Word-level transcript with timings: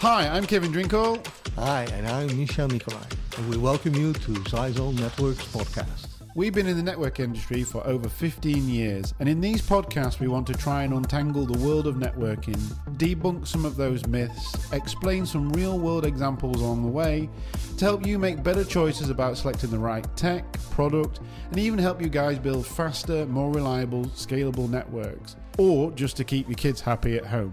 Hi, 0.00 0.28
I'm 0.28 0.44
Kevin 0.44 0.72
Drinkle. 0.72 1.26
Hi, 1.54 1.84
and 1.94 2.06
I'm 2.06 2.36
Michel 2.36 2.68
Nicolai, 2.68 3.06
and 3.38 3.48
we 3.48 3.56
welcome 3.56 3.94
you 3.94 4.12
to 4.12 4.32
Zyxel 4.32 4.92
Networks 4.92 5.46
podcast. 5.46 6.08
We've 6.34 6.52
been 6.52 6.66
in 6.66 6.76
the 6.76 6.82
network 6.82 7.18
industry 7.18 7.62
for 7.64 7.84
over 7.86 8.06
15 8.06 8.68
years, 8.68 9.14
and 9.20 9.26
in 9.26 9.40
these 9.40 9.62
podcasts, 9.62 10.20
we 10.20 10.28
want 10.28 10.46
to 10.48 10.52
try 10.52 10.82
and 10.82 10.92
untangle 10.92 11.46
the 11.46 11.58
world 11.66 11.86
of 11.86 11.94
networking, 11.94 12.58
debunk 12.98 13.46
some 13.46 13.64
of 13.64 13.76
those 13.76 14.06
myths, 14.06 14.70
explain 14.70 15.24
some 15.24 15.48
real 15.54 15.78
world 15.78 16.04
examples 16.04 16.60
along 16.60 16.82
the 16.82 16.92
way 16.92 17.30
to 17.78 17.84
help 17.86 18.06
you 18.06 18.18
make 18.18 18.42
better 18.42 18.64
choices 18.64 19.08
about 19.08 19.38
selecting 19.38 19.70
the 19.70 19.78
right 19.78 20.06
tech, 20.14 20.44
product, 20.72 21.20
and 21.48 21.58
even 21.58 21.78
help 21.78 22.02
you 22.02 22.10
guys 22.10 22.38
build 22.38 22.66
faster, 22.66 23.24
more 23.24 23.50
reliable, 23.50 24.04
scalable 24.08 24.68
networks, 24.68 25.36
or 25.56 25.90
just 25.92 26.18
to 26.18 26.24
keep 26.24 26.46
your 26.48 26.56
kids 26.56 26.82
happy 26.82 27.16
at 27.16 27.24
home. 27.24 27.52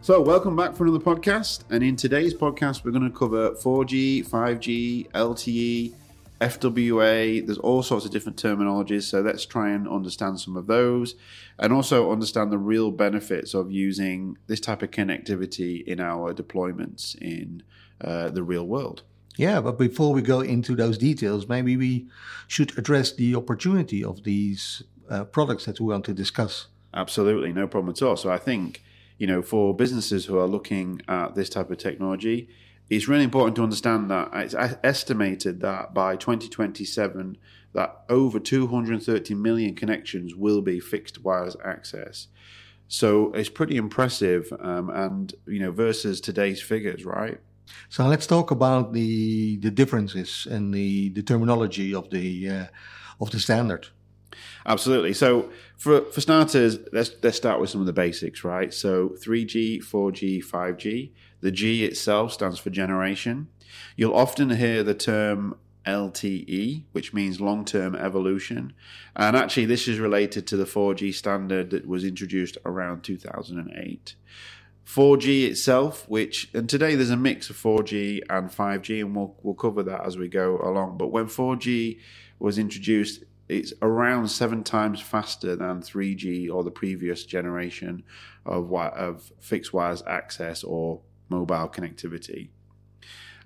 So, 0.00 0.20
welcome 0.20 0.54
back 0.54 0.74
for 0.76 0.84
another 0.86 1.04
podcast. 1.04 1.64
And 1.70 1.82
in 1.82 1.96
today's 1.96 2.32
podcast, 2.32 2.84
we're 2.84 2.92
going 2.92 3.10
to 3.10 3.18
cover 3.18 3.50
4G, 3.50 4.26
5G, 4.26 5.10
LTE, 5.10 5.92
FWA. 6.40 7.44
There's 7.44 7.58
all 7.58 7.82
sorts 7.82 8.06
of 8.06 8.12
different 8.12 8.40
terminologies. 8.40 9.02
So, 9.02 9.20
let's 9.20 9.44
try 9.44 9.70
and 9.70 9.88
understand 9.88 10.40
some 10.40 10.56
of 10.56 10.68
those 10.68 11.16
and 11.58 11.72
also 11.72 12.12
understand 12.12 12.52
the 12.52 12.58
real 12.58 12.92
benefits 12.92 13.54
of 13.54 13.72
using 13.72 14.38
this 14.46 14.60
type 14.60 14.82
of 14.82 14.92
connectivity 14.92 15.84
in 15.84 15.98
our 15.98 16.32
deployments 16.32 17.16
in 17.16 17.64
uh, 18.00 18.28
the 18.30 18.44
real 18.44 18.66
world. 18.66 19.02
Yeah, 19.36 19.60
but 19.60 19.78
before 19.78 20.14
we 20.14 20.22
go 20.22 20.40
into 20.40 20.76
those 20.76 20.96
details, 20.96 21.48
maybe 21.48 21.76
we 21.76 22.06
should 22.46 22.78
address 22.78 23.12
the 23.12 23.34
opportunity 23.34 24.04
of 24.04 24.22
these 24.22 24.82
uh, 25.10 25.24
products 25.24 25.64
that 25.64 25.80
we 25.80 25.86
want 25.86 26.04
to 26.04 26.14
discuss. 26.14 26.68
Absolutely, 26.94 27.52
no 27.52 27.66
problem 27.66 27.90
at 27.90 28.00
all. 28.00 28.16
So, 28.16 28.30
I 28.30 28.38
think 28.38 28.80
you 29.18 29.26
know, 29.26 29.42
for 29.42 29.74
businesses 29.74 30.24
who 30.26 30.38
are 30.38 30.46
looking 30.46 31.02
at 31.08 31.34
this 31.34 31.48
type 31.50 31.70
of 31.70 31.78
technology, 31.78 32.48
it's 32.88 33.08
really 33.08 33.24
important 33.24 33.56
to 33.56 33.62
understand 33.62 34.10
that 34.10 34.30
it's 34.32 34.54
estimated 34.82 35.60
that 35.60 35.92
by 35.92 36.16
2027 36.16 37.36
that 37.74 38.04
over 38.08 38.40
230 38.40 39.34
million 39.34 39.74
connections 39.74 40.34
will 40.34 40.62
be 40.62 40.80
fixed 40.80 41.22
wireless 41.22 41.56
access. 41.64 42.28
So 42.86 43.32
it's 43.32 43.50
pretty 43.50 43.76
impressive, 43.76 44.50
um, 44.60 44.88
and 44.88 45.34
you 45.46 45.60
know, 45.60 45.70
versus 45.70 46.20
today's 46.22 46.62
figures, 46.62 47.04
right? 47.04 47.38
So 47.90 48.06
let's 48.06 48.26
talk 48.26 48.50
about 48.50 48.94
the 48.94 49.58
the 49.58 49.70
differences 49.70 50.46
and 50.50 50.72
the, 50.72 51.10
the 51.10 51.22
terminology 51.22 51.94
of 51.94 52.08
the 52.08 52.48
uh, 52.48 52.66
of 53.20 53.30
the 53.30 53.40
standard. 53.40 53.88
Absolutely. 54.66 55.12
So 55.12 55.50
for 55.76 56.02
for 56.10 56.20
starters, 56.20 56.78
let's 56.92 57.12
let's 57.22 57.36
start 57.36 57.60
with 57.60 57.70
some 57.70 57.80
of 57.80 57.86
the 57.86 57.92
basics, 57.92 58.44
right? 58.44 58.72
So 58.72 59.10
3G, 59.10 59.82
4G, 59.82 60.44
5G. 60.44 61.10
The 61.40 61.50
G 61.50 61.84
itself 61.84 62.32
stands 62.32 62.58
for 62.58 62.70
generation. 62.70 63.48
You'll 63.96 64.14
often 64.14 64.50
hear 64.50 64.82
the 64.82 64.94
term 64.94 65.56
LTE, 65.86 66.84
which 66.92 67.14
means 67.14 67.40
long 67.40 67.64
term 67.64 67.96
evolution. 67.96 68.74
And 69.16 69.36
actually, 69.36 69.66
this 69.66 69.88
is 69.88 69.98
related 69.98 70.46
to 70.48 70.56
the 70.56 70.64
4G 70.64 71.14
standard 71.14 71.70
that 71.70 71.86
was 71.86 72.04
introduced 72.04 72.58
around 72.64 73.02
2008. 73.02 74.14
4G 74.86 75.44
itself, 75.44 76.08
which, 76.08 76.50
and 76.54 76.68
today 76.68 76.94
there's 76.94 77.10
a 77.10 77.16
mix 77.16 77.50
of 77.50 77.56
4G 77.56 78.22
and 78.30 78.48
5G, 78.48 79.00
and 79.00 79.14
we'll, 79.14 79.34
we'll 79.42 79.54
cover 79.54 79.82
that 79.82 80.06
as 80.06 80.16
we 80.16 80.28
go 80.28 80.58
along. 80.62 80.96
But 80.96 81.08
when 81.08 81.26
4G 81.26 81.98
was 82.38 82.58
introduced, 82.58 83.24
it's 83.48 83.72
around 83.80 84.28
seven 84.28 84.62
times 84.62 85.00
faster 85.00 85.56
than 85.56 85.80
3G 85.80 86.52
or 86.52 86.62
the 86.62 86.70
previous 86.70 87.24
generation 87.24 88.02
of 88.44 88.72
of 88.72 89.32
fixed 89.40 89.72
wireless 89.72 90.02
access 90.06 90.62
or 90.62 91.00
mobile 91.28 91.68
connectivity. 91.68 92.48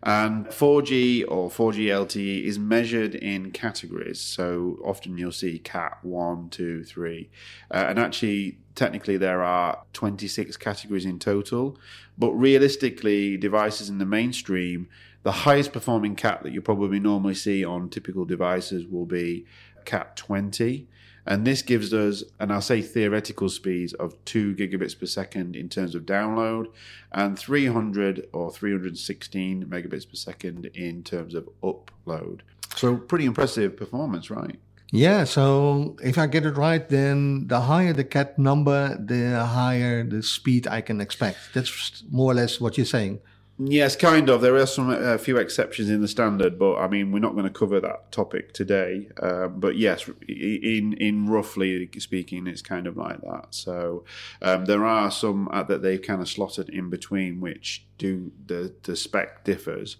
And 0.05 0.47
4G 0.47 1.25
or 1.28 1.48
4G 1.48 1.86
LTE 1.86 2.45
is 2.45 2.58
measured 2.58 3.14
in 3.14 3.52
categories. 3.52 4.20
So 4.20 4.79
often 4.85 5.17
you'll 5.17 5.30
see 5.30 5.61
Cat 5.61 5.98
1, 6.02 6.51
2, 6.51 6.83
3. 6.83 7.30
Uh, 7.70 7.74
and 7.89 7.98
actually, 8.01 8.58
technically, 8.74 9.17
there 9.17 9.45
are 9.45 9.85
26 9.92 10.57
categories 10.57 11.05
in 11.05 11.20
total. 11.20 11.79
But 12.18 12.33
realistically, 12.33 13.36
devices 13.36 13.89
in 13.89 13.98
the 13.98 14.05
mainstream, 14.05 14.89
the 15.23 15.30
highest 15.30 15.73
performing 15.73 16.17
Cat 16.17 16.42
that 16.42 16.52
you 16.52 16.61
probably 16.61 16.98
normally 16.98 17.35
see 17.35 17.64
on 17.64 17.89
typical 17.89 18.24
devices 18.24 18.85
will 18.85 19.07
be 19.07 19.46
Cat 19.84 20.16
20. 20.16 20.88
And 21.24 21.46
this 21.46 21.62
gives 21.62 21.94
us, 21.94 22.24
and 22.40 22.52
I'll 22.52 22.60
say 22.60 22.82
theoretical 22.82 23.48
speeds 23.48 23.92
of 23.94 24.16
2 24.24 24.56
gigabits 24.56 24.98
per 24.98 25.06
second 25.06 25.54
in 25.54 25.68
terms 25.68 25.94
of 25.94 26.02
download, 26.02 26.66
and 27.12 27.38
300 27.38 28.26
or 28.32 28.50
316 28.50 29.66
megabits 29.66 30.08
per 30.08 30.16
second 30.16 30.66
in 30.74 31.04
terms 31.04 31.34
of 31.34 31.48
upload. 31.62 32.40
So, 32.74 32.96
pretty 32.96 33.26
impressive 33.26 33.76
performance, 33.76 34.30
right? 34.30 34.58
Yeah, 34.90 35.24
so 35.24 35.96
if 36.02 36.18
I 36.18 36.26
get 36.26 36.44
it 36.44 36.56
right, 36.56 36.86
then 36.86 37.46
the 37.46 37.62
higher 37.62 37.92
the 37.92 38.04
cat 38.04 38.38
number, 38.38 38.98
the 38.98 39.46
higher 39.46 40.04
the 40.04 40.22
speed 40.22 40.66
I 40.66 40.80
can 40.80 41.00
expect. 41.00 41.38
That's 41.54 42.02
more 42.10 42.32
or 42.32 42.34
less 42.34 42.60
what 42.60 42.76
you're 42.76 42.84
saying. 42.84 43.20
Yes, 43.64 43.96
kind 43.96 44.28
of. 44.28 44.40
There 44.40 44.56
are 44.56 44.67
some 44.67 44.90
a 44.90 45.18
few 45.18 45.36
exceptions 45.36 45.90
in 45.90 46.00
the 46.00 46.08
standard, 46.08 46.58
but 46.58 46.77
I 46.77 46.89
mean, 46.89 47.12
we're 47.12 47.20
not 47.20 47.33
going 47.33 47.45
to 47.45 47.50
cover 47.50 47.80
that 47.80 48.11
topic 48.11 48.52
today. 48.52 49.08
Um, 49.20 49.61
but 49.61 49.77
yes, 49.77 50.08
in 50.27 50.95
in 50.95 51.28
roughly 51.28 51.89
speaking, 51.98 52.46
it's 52.46 52.62
kind 52.62 52.86
of 52.86 52.96
like 52.96 53.20
that. 53.20 53.48
So 53.50 54.05
um, 54.40 54.64
there 54.64 54.84
are 54.84 55.11
some 55.11 55.48
uh, 55.52 55.62
that 55.64 55.83
they've 55.83 56.00
kind 56.00 56.20
of 56.20 56.28
slotted 56.28 56.70
in 56.70 56.90
between, 56.90 57.40
which 57.40 57.86
do 57.98 58.33
the 58.46 58.74
the 58.83 58.96
spec 58.96 59.45
differs 59.45 59.96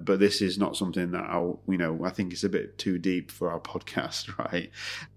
but 0.00 0.18
this 0.18 0.42
is 0.42 0.58
not 0.58 0.76
something 0.76 1.10
that 1.12 1.24
I'll, 1.24 1.60
you 1.68 1.78
know, 1.78 2.04
I 2.04 2.10
think 2.10 2.32
it's 2.32 2.44
a 2.44 2.48
bit 2.48 2.78
too 2.78 2.98
deep 2.98 3.30
for 3.30 3.50
our 3.50 3.60
podcast, 3.72 4.36
right? 4.38 4.70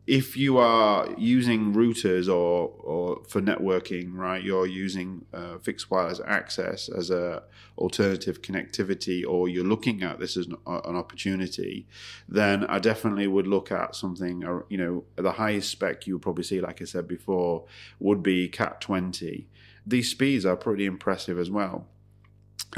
If 0.07 0.35
you 0.35 0.57
are 0.57 1.07
using 1.17 1.73
routers 1.73 2.27
or, 2.27 2.73
or 2.79 3.21
for 3.27 3.41
networking, 3.41 4.15
right, 4.15 4.41
you're 4.41 4.65
using 4.65 5.25
uh, 5.33 5.59
fixed 5.59 5.91
wireless 5.91 6.19
access 6.25 6.89
as 6.89 7.11
a 7.11 7.43
alternative 7.77 8.41
connectivity, 8.41 9.23
or 9.27 9.47
you're 9.47 9.63
looking 9.63 10.03
at 10.03 10.19
this 10.19 10.35
as 10.35 10.47
an, 10.47 10.57
an 10.65 10.95
opportunity, 10.95 11.87
then 12.27 12.65
I 12.65 12.79
definitely 12.79 13.27
would 13.27 13.47
look 13.47 13.71
at 13.71 13.95
something, 13.95 14.43
uh, 14.43 14.61
you 14.69 14.77
know, 14.77 15.03
the 15.15 15.33
highest 15.33 15.69
spec 15.69 16.07
you 16.07 16.15
would 16.15 16.21
probably 16.21 16.43
see, 16.43 16.59
like 16.59 16.81
I 16.81 16.85
said 16.85 17.07
before, 17.07 17.65
would 17.99 18.23
be 18.23 18.49
Cat 18.49 18.81
20. 18.81 19.47
These 19.85 20.11
speeds 20.11 20.45
are 20.45 20.55
pretty 20.55 20.85
impressive 20.85 21.39
as 21.39 21.49
well. 21.49 21.87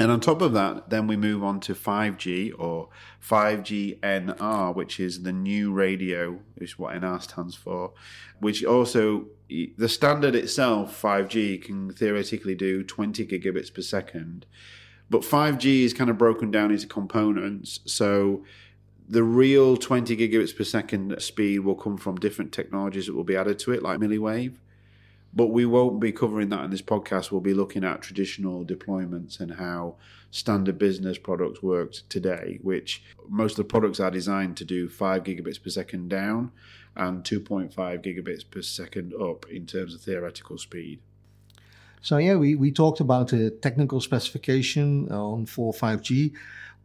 And 0.00 0.10
on 0.10 0.20
top 0.20 0.40
of 0.40 0.54
that, 0.54 0.88
then 0.88 1.06
we 1.06 1.16
move 1.16 1.44
on 1.44 1.60
to 1.60 1.74
5G 1.74 2.52
or 2.58 2.88
5G 3.22 4.00
NR, 4.00 4.74
which 4.74 4.98
is 4.98 5.22
the 5.22 5.32
new 5.32 5.70
radio, 5.70 6.38
is 6.56 6.78
what 6.78 6.94
NR 6.94 7.20
stands 7.20 7.54
for, 7.54 7.92
which 8.40 8.64
also, 8.64 9.26
the 9.48 9.88
standard 9.88 10.34
itself, 10.34 11.00
5G, 11.00 11.62
can 11.62 11.92
theoretically 11.92 12.54
do 12.54 12.82
20 12.82 13.26
gigabits 13.26 13.72
per 13.72 13.82
second. 13.82 14.46
But 15.10 15.20
5G 15.22 15.82
is 15.82 15.92
kind 15.92 16.08
of 16.08 16.16
broken 16.16 16.50
down 16.50 16.70
into 16.70 16.86
components. 16.86 17.80
So 17.84 18.44
the 19.06 19.22
real 19.22 19.76
20 19.76 20.16
gigabits 20.16 20.56
per 20.56 20.64
second 20.64 21.20
speed 21.20 21.58
will 21.60 21.74
come 21.74 21.98
from 21.98 22.16
different 22.16 22.50
technologies 22.50 23.06
that 23.06 23.14
will 23.14 23.24
be 23.24 23.36
added 23.36 23.58
to 23.58 23.72
it, 23.72 23.82
like 23.82 23.98
milliwave. 23.98 24.54
But 25.34 25.46
we 25.46 25.64
won't 25.64 25.98
be 25.98 26.12
covering 26.12 26.50
that 26.50 26.64
in 26.64 26.70
this 26.70 26.82
podcast. 26.82 27.30
We'll 27.30 27.40
be 27.40 27.54
looking 27.54 27.84
at 27.84 28.02
traditional 28.02 28.64
deployments 28.64 29.40
and 29.40 29.54
how 29.54 29.96
standard 30.30 30.78
business 30.78 31.16
products 31.16 31.62
worked 31.62 32.08
today, 32.10 32.58
which 32.62 33.02
most 33.28 33.52
of 33.52 33.56
the 33.58 33.64
products 33.64 33.98
are 33.98 34.10
designed 34.10 34.56
to 34.58 34.64
do 34.64 34.88
5 34.88 35.22
gigabits 35.22 35.62
per 35.62 35.70
second 35.70 36.08
down 36.08 36.52
and 36.96 37.24
2.5 37.24 37.72
gigabits 37.74 38.44
per 38.48 38.62
second 38.62 39.14
up 39.14 39.46
in 39.48 39.66
terms 39.66 39.94
of 39.94 40.02
theoretical 40.02 40.58
speed. 40.58 41.00
So, 42.02 42.16
yeah, 42.16 42.34
we, 42.34 42.56
we 42.56 42.72
talked 42.72 43.00
about 43.00 43.28
the 43.28 43.50
technical 43.50 44.00
specification 44.00 45.10
on 45.10 45.46
4 45.46 45.72
5G, 45.72 46.32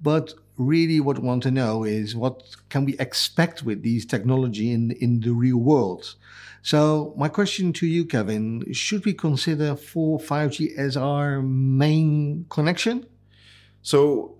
but 0.01 0.33
really 0.57 0.99
what 0.99 1.19
we 1.19 1.27
want 1.27 1.43
to 1.43 1.51
know 1.51 1.83
is 1.83 2.15
what 2.15 2.43
can 2.69 2.85
we 2.85 2.97
expect 2.97 3.63
with 3.63 3.83
these 3.83 4.05
technology 4.05 4.71
in, 4.71 4.91
in 4.91 5.19
the 5.21 5.31
real 5.31 5.57
world? 5.57 6.15
So 6.61 7.13
my 7.15 7.29
question 7.29 7.71
to 7.73 7.87
you, 7.87 8.05
Kevin, 8.05 8.71
should 8.73 9.05
we 9.05 9.13
consider 9.13 9.75
4 9.75 10.19
5G 10.19 10.75
as 10.77 10.97
our 10.97 11.41
main 11.41 12.45
connection? 12.49 13.05
So 13.81 14.35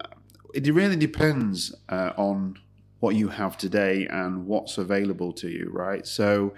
it 0.54 0.68
really 0.74 0.96
depends 0.96 1.74
uh, 1.90 2.14
on 2.18 2.58
what 3.00 3.16
you 3.16 3.30
have 3.30 3.58
today 3.58 4.08
and 4.08 4.48
what's 4.48 4.78
available 4.78 5.32
to 5.34 5.50
you, 5.50 5.70
right? 5.72 6.06
So 6.06 6.54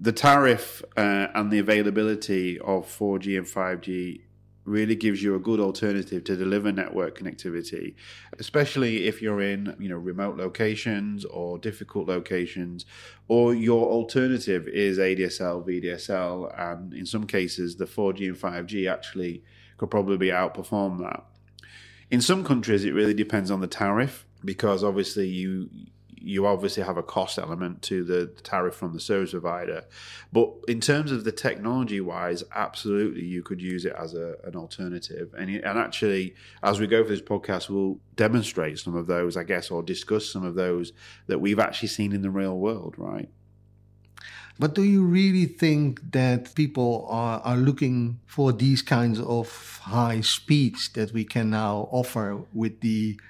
the 0.00 0.12
tariff 0.12 0.82
uh, 0.96 1.28
and 1.34 1.50
the 1.50 1.58
availability 1.58 2.58
of 2.58 2.86
4G 2.86 3.38
and 3.38 3.46
5G 3.46 4.20
really 4.68 4.94
gives 4.94 5.22
you 5.22 5.34
a 5.34 5.38
good 5.38 5.60
alternative 5.60 6.24
to 6.24 6.36
deliver 6.36 6.70
network 6.70 7.18
connectivity, 7.18 7.94
especially 8.38 9.06
if 9.06 9.22
you're 9.22 9.40
in 9.40 9.74
you 9.78 9.88
know 9.88 9.96
remote 9.96 10.36
locations 10.36 11.24
or 11.24 11.58
difficult 11.58 12.08
locations, 12.08 12.86
or 13.28 13.54
your 13.54 13.88
alternative 13.88 14.68
is 14.68 14.98
ADSL, 14.98 15.66
VDSL, 15.66 16.52
and 16.58 16.94
in 16.94 17.06
some 17.06 17.26
cases 17.26 17.76
the 17.76 17.86
4G 17.86 18.28
and 18.28 18.36
5G 18.36 18.90
actually 18.90 19.42
could 19.76 19.90
probably 19.90 20.28
outperform 20.28 20.98
that. 20.98 21.24
In 22.10 22.20
some 22.20 22.44
countries, 22.44 22.84
it 22.84 22.92
really 22.92 23.14
depends 23.14 23.50
on 23.50 23.60
the 23.60 23.66
tariff 23.66 24.26
because 24.44 24.84
obviously 24.84 25.26
you 25.26 25.68
you 26.22 26.46
obviously 26.46 26.82
have 26.82 26.96
a 26.96 27.02
cost 27.02 27.38
element 27.38 27.82
to 27.82 28.04
the 28.04 28.26
tariff 28.42 28.74
from 28.74 28.92
the 28.92 29.00
service 29.00 29.32
provider. 29.32 29.84
But 30.32 30.52
in 30.66 30.80
terms 30.80 31.12
of 31.12 31.24
the 31.24 31.32
technology 31.32 32.00
wise, 32.00 32.44
absolutely 32.54 33.24
you 33.24 33.42
could 33.42 33.60
use 33.60 33.84
it 33.84 33.94
as 33.98 34.14
a, 34.14 34.36
an 34.44 34.56
alternative. 34.56 35.34
And, 35.36 35.50
and 35.50 35.78
actually, 35.78 36.34
as 36.62 36.80
we 36.80 36.86
go 36.86 37.02
through 37.02 37.16
this 37.16 37.26
podcast, 37.26 37.70
we'll 37.70 37.98
demonstrate 38.16 38.78
some 38.78 38.94
of 38.94 39.06
those, 39.06 39.36
I 39.36 39.44
guess, 39.44 39.70
or 39.70 39.82
discuss 39.82 40.26
some 40.26 40.44
of 40.44 40.54
those 40.54 40.92
that 41.26 41.40
we've 41.40 41.58
actually 41.58 41.88
seen 41.88 42.12
in 42.12 42.22
the 42.22 42.30
real 42.30 42.58
world, 42.58 42.94
right? 42.96 43.28
But 44.58 44.74
do 44.74 44.82
you 44.82 45.04
really 45.04 45.46
think 45.46 46.10
that 46.10 46.54
people 46.56 47.06
are, 47.08 47.40
are 47.40 47.56
looking 47.56 48.18
for 48.26 48.52
these 48.52 48.82
kinds 48.82 49.20
of 49.20 49.78
high 49.84 50.20
speeds 50.20 50.88
that 50.94 51.12
we 51.12 51.24
can 51.24 51.50
now 51.50 51.88
offer 51.92 52.42
with 52.52 52.80
the 52.80 53.20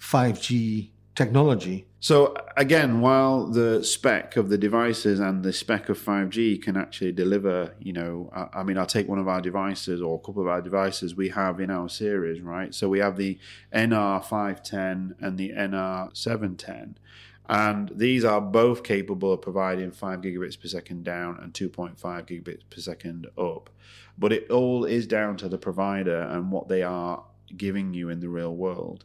5G 0.00 0.90
technology? 1.16 1.86
So 1.98 2.36
again, 2.56 3.00
while 3.00 3.46
the 3.46 3.82
spec 3.82 4.36
of 4.36 4.48
the 4.48 4.58
devices 4.58 5.18
and 5.18 5.42
the 5.42 5.52
spec 5.52 5.88
of 5.88 5.98
5G 5.98 6.62
can 6.62 6.76
actually 6.76 7.12
deliver, 7.12 7.74
you 7.80 7.92
know, 7.92 8.30
I, 8.34 8.60
I, 8.60 8.62
mean, 8.62 8.78
I'll 8.78 8.86
take 8.86 9.08
one 9.08 9.18
of 9.18 9.26
our 9.26 9.40
devices 9.40 10.00
or 10.00 10.16
a 10.16 10.18
couple 10.18 10.42
of 10.42 10.48
our 10.48 10.60
devices 10.60 11.16
we 11.16 11.30
have 11.30 11.58
in 11.58 11.70
our 11.70 11.88
series, 11.88 12.40
right? 12.42 12.72
So 12.74 12.88
we 12.88 13.00
have 13.00 13.16
the 13.16 13.38
NR510 13.74 15.16
and 15.20 15.38
the 15.38 15.50
NR710. 15.50 16.94
And 17.48 17.92
these 17.94 18.24
are 18.24 18.40
both 18.40 18.82
capable 18.82 19.32
of 19.32 19.40
providing 19.40 19.92
5 19.92 20.20
gigabits 20.20 20.60
per 20.60 20.68
second 20.68 21.04
down 21.04 21.38
and 21.40 21.54
2.5 21.54 21.96
gigabits 21.98 22.62
per 22.68 22.80
second 22.80 23.26
up. 23.38 23.70
But 24.18 24.32
it 24.32 24.50
all 24.50 24.84
is 24.84 25.06
down 25.06 25.36
to 25.38 25.48
the 25.48 25.58
provider 25.58 26.22
and 26.22 26.50
what 26.50 26.68
they 26.68 26.82
are 26.82 27.24
giving 27.56 27.94
you 27.94 28.10
in 28.10 28.20
the 28.20 28.28
real 28.28 28.54
world 28.54 29.04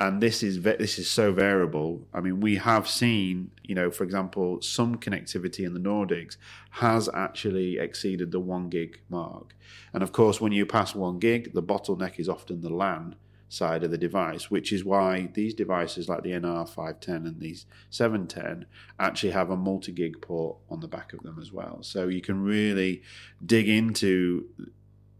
and 0.00 0.20
this 0.20 0.42
is 0.42 0.62
this 0.62 0.98
is 0.98 1.08
so 1.08 1.32
variable. 1.32 2.06
I 2.12 2.20
mean, 2.20 2.40
we 2.40 2.56
have 2.56 2.88
seen, 2.88 3.50
you 3.62 3.74
know, 3.74 3.90
for 3.90 4.04
example, 4.04 4.60
some 4.60 4.96
connectivity 4.96 5.64
in 5.64 5.74
the 5.74 5.80
Nordics 5.80 6.36
has 6.70 7.08
actually 7.14 7.78
exceeded 7.78 8.32
the 8.32 8.40
one 8.40 8.68
gig 8.68 9.00
mark, 9.08 9.54
and 9.92 10.02
of 10.02 10.12
course, 10.12 10.40
when 10.40 10.52
you 10.52 10.66
pass 10.66 10.94
one 10.94 11.18
gig, 11.18 11.54
the 11.54 11.62
bottleneck 11.62 12.18
is 12.18 12.28
often 12.28 12.60
the 12.60 12.74
LAN 12.74 13.16
side 13.48 13.84
of 13.84 13.90
the 13.90 13.98
device, 13.98 14.50
which 14.50 14.72
is 14.72 14.84
why 14.84 15.30
these 15.34 15.54
devices 15.54 16.08
like 16.08 16.22
the 16.24 16.32
NR510 16.32 17.08
and 17.08 17.40
these 17.40 17.66
710 17.90 18.66
actually 18.98 19.30
have 19.30 19.50
a 19.50 19.56
multi 19.56 19.92
gig 19.92 20.20
port 20.20 20.56
on 20.68 20.80
the 20.80 20.88
back 20.88 21.12
of 21.12 21.22
them 21.22 21.38
as 21.40 21.52
well. 21.52 21.78
So 21.82 22.08
you 22.08 22.20
can 22.20 22.42
really 22.42 23.02
dig 23.44 23.68
into 23.68 24.48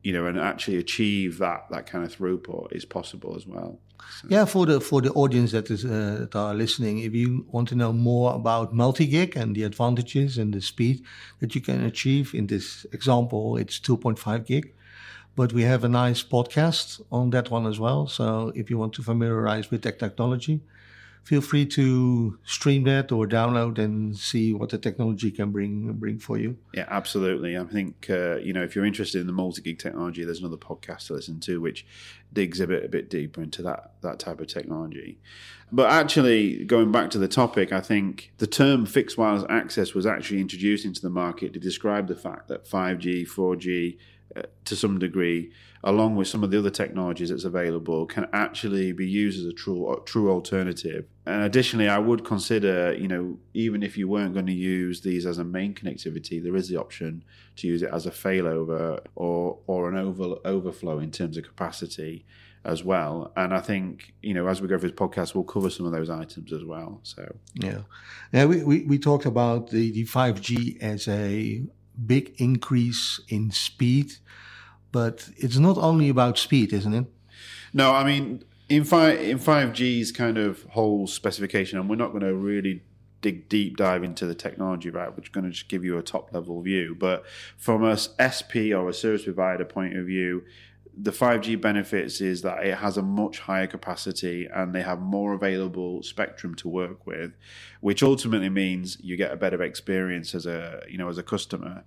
you 0.04 0.12
know, 0.12 0.26
and 0.26 0.38
actually 0.38 0.76
achieve 0.76 1.38
that 1.38 1.64
that 1.70 1.86
kind 1.86 2.04
of 2.04 2.14
throughput 2.14 2.72
is 2.72 2.84
possible 2.84 3.34
as 3.34 3.46
well. 3.46 3.80
Yeah, 4.28 4.46
for 4.46 4.66
the 4.66 4.80
for 4.80 5.02
the 5.02 5.12
audience 5.12 5.52
that 5.52 5.70
is 5.70 5.84
uh, 5.84 6.26
that 6.30 6.34
are 6.34 6.54
listening, 6.54 6.98
if 7.00 7.14
you 7.14 7.44
want 7.50 7.68
to 7.68 7.74
know 7.74 7.92
more 7.92 8.34
about 8.34 8.74
multi-gig 8.74 9.36
and 9.36 9.54
the 9.54 9.64
advantages 9.64 10.38
and 10.38 10.52
the 10.54 10.60
speed 10.60 11.02
that 11.40 11.54
you 11.54 11.60
can 11.60 11.84
achieve, 11.84 12.34
in 12.34 12.46
this 12.46 12.86
example, 12.92 13.56
it's 13.56 13.78
2.5 13.78 14.46
gig. 14.46 14.74
But 15.36 15.52
we 15.52 15.62
have 15.62 15.84
a 15.84 15.88
nice 15.88 16.22
podcast 16.22 17.00
on 17.10 17.30
that 17.30 17.50
one 17.50 17.66
as 17.66 17.80
well. 17.80 18.06
So 18.06 18.52
if 18.54 18.70
you 18.70 18.78
want 18.78 18.92
to 18.94 19.02
familiarize 19.02 19.70
with 19.70 19.82
that 19.82 19.98
technology, 19.98 20.60
feel 21.24 21.40
free 21.40 21.64
to 21.64 22.38
stream 22.44 22.84
that 22.84 23.10
or 23.10 23.26
download 23.26 23.78
and 23.78 24.16
see 24.16 24.52
what 24.52 24.68
the 24.68 24.78
technology 24.78 25.30
can 25.30 25.50
bring 25.50 25.92
bring 25.94 26.18
for 26.18 26.38
you. 26.38 26.56
Yeah, 26.74 26.86
absolutely. 26.88 27.56
I 27.58 27.64
think 27.64 28.08
uh, 28.10 28.36
you 28.36 28.52
know 28.52 28.62
if 28.62 28.76
you're 28.76 28.84
interested 28.84 29.20
in 29.20 29.26
the 29.26 29.32
multi-gig 29.32 29.78
technology, 29.78 30.24
there's 30.24 30.40
another 30.40 30.56
podcast 30.56 31.06
to 31.06 31.14
listen 31.14 31.40
to 31.40 31.60
which 31.60 31.86
digs 32.32 32.60
a 32.60 32.66
bit 32.66 32.84
a 32.84 32.88
bit 32.88 33.08
deeper 33.10 33.42
into 33.42 33.62
that 33.62 33.92
that 34.02 34.18
type 34.18 34.40
of 34.40 34.46
technology. 34.46 35.18
But 35.72 35.90
actually, 35.90 36.64
going 36.64 36.92
back 36.92 37.10
to 37.10 37.18
the 37.18 37.26
topic, 37.26 37.72
I 37.72 37.80
think 37.80 38.32
the 38.38 38.46
term 38.46 38.86
fixed 38.86 39.18
wireless 39.18 39.44
access 39.48 39.94
was 39.94 40.06
actually 40.06 40.40
introduced 40.40 40.84
into 40.84 41.00
the 41.00 41.10
market 41.10 41.52
to 41.54 41.58
describe 41.58 42.06
the 42.06 42.14
fact 42.14 42.46
that 42.48 42.64
5G, 42.64 43.26
4G, 43.26 43.94
uh, 43.94 43.96
to 44.64 44.76
some 44.76 44.98
degree, 44.98 45.52
along 45.82 46.16
with 46.16 46.28
some 46.28 46.42
of 46.42 46.50
the 46.50 46.58
other 46.58 46.70
technologies 46.70 47.30
that's 47.30 47.44
available, 47.44 48.06
can 48.06 48.26
actually 48.32 48.92
be 48.92 49.06
used 49.06 49.38
as 49.38 49.46
a 49.46 49.52
true 49.52 50.02
true 50.04 50.30
alternative. 50.30 51.06
And 51.26 51.42
additionally, 51.42 51.88
I 51.88 51.98
would 51.98 52.24
consider, 52.24 52.94
you 52.94 53.08
know, 53.08 53.38
even 53.52 53.82
if 53.82 53.96
you 53.96 54.08
weren't 54.08 54.34
going 54.34 54.46
to 54.46 54.52
use 54.52 55.00
these 55.02 55.26
as 55.26 55.38
a 55.38 55.44
main 55.44 55.74
connectivity, 55.74 56.42
there 56.42 56.56
is 56.56 56.68
the 56.68 56.76
option 56.76 57.24
to 57.56 57.66
use 57.66 57.82
it 57.82 57.90
as 57.92 58.06
a 58.06 58.10
failover 58.10 59.00
or 59.14 59.58
or 59.66 59.88
an 59.88 59.96
over, 59.96 60.36
overflow 60.44 60.98
in 60.98 61.10
terms 61.10 61.36
of 61.36 61.44
capacity 61.44 62.24
as 62.64 62.82
well. 62.82 63.32
And 63.36 63.52
I 63.52 63.60
think, 63.60 64.14
you 64.22 64.32
know, 64.32 64.48
as 64.48 64.62
we 64.62 64.68
go 64.68 64.78
through 64.78 64.90
this 64.90 64.98
podcast, 64.98 65.34
we'll 65.34 65.44
cover 65.44 65.70
some 65.70 65.86
of 65.86 65.92
those 65.92 66.08
items 66.08 66.52
as 66.52 66.64
well. 66.64 67.00
So 67.02 67.36
yeah, 67.54 67.80
yeah, 68.32 68.46
we 68.46 68.64
we, 68.64 68.84
we 68.84 68.98
talked 68.98 69.26
about 69.26 69.70
the 69.70 69.90
the 69.90 70.04
five 70.04 70.40
G 70.40 70.78
as 70.80 71.06
a 71.08 71.62
big 72.06 72.34
increase 72.38 73.20
in 73.28 73.50
speed 73.50 74.14
but 74.94 75.28
it's 75.38 75.58
not 75.58 75.76
only 75.76 76.08
about 76.08 76.38
speed, 76.38 76.72
isn't 76.72 76.94
it? 76.94 77.06
No, 77.72 77.92
I 77.92 78.04
mean 78.04 78.44
in 78.68 78.84
five 78.84 79.20
in 79.20 79.38
five 79.38 79.72
G's 79.72 80.12
kind 80.12 80.38
of 80.38 80.62
whole 80.70 81.08
specification, 81.08 81.80
and 81.80 81.90
we're 81.90 81.96
not 81.96 82.12
going 82.12 82.22
to 82.22 82.32
really 82.32 82.84
dig 83.20 83.48
deep 83.48 83.76
dive 83.76 84.04
into 84.04 84.24
the 84.24 84.36
technology, 84.36 84.90
right? 84.90 85.08
We're 85.08 85.24
going 85.32 85.46
to 85.46 85.50
just 85.50 85.68
give 85.68 85.84
you 85.84 85.98
a 85.98 86.02
top 86.02 86.32
level 86.32 86.62
view. 86.62 86.94
But 86.96 87.24
from 87.56 87.82
a 87.82 87.96
SP 87.98 88.70
or 88.72 88.88
a 88.88 88.94
service 88.94 89.24
provider 89.24 89.64
point 89.64 89.96
of 89.96 90.06
view, 90.06 90.44
the 90.96 91.10
5G 91.10 91.60
benefits 91.60 92.20
is 92.20 92.42
that 92.42 92.64
it 92.64 92.76
has 92.76 92.96
a 92.96 93.02
much 93.02 93.40
higher 93.40 93.66
capacity 93.66 94.46
and 94.52 94.74
they 94.74 94.82
have 94.82 95.00
more 95.00 95.32
available 95.32 96.02
spectrum 96.02 96.54
to 96.56 96.68
work 96.68 97.06
with, 97.06 97.32
which 97.80 98.02
ultimately 98.02 98.48
means 98.48 98.98
you 99.00 99.16
get 99.16 99.32
a 99.32 99.36
better 99.36 99.62
experience 99.62 100.34
as 100.34 100.46
a 100.46 100.82
you 100.88 100.98
know 100.98 101.08
as 101.08 101.18
a 101.18 101.22
customer. 101.22 101.84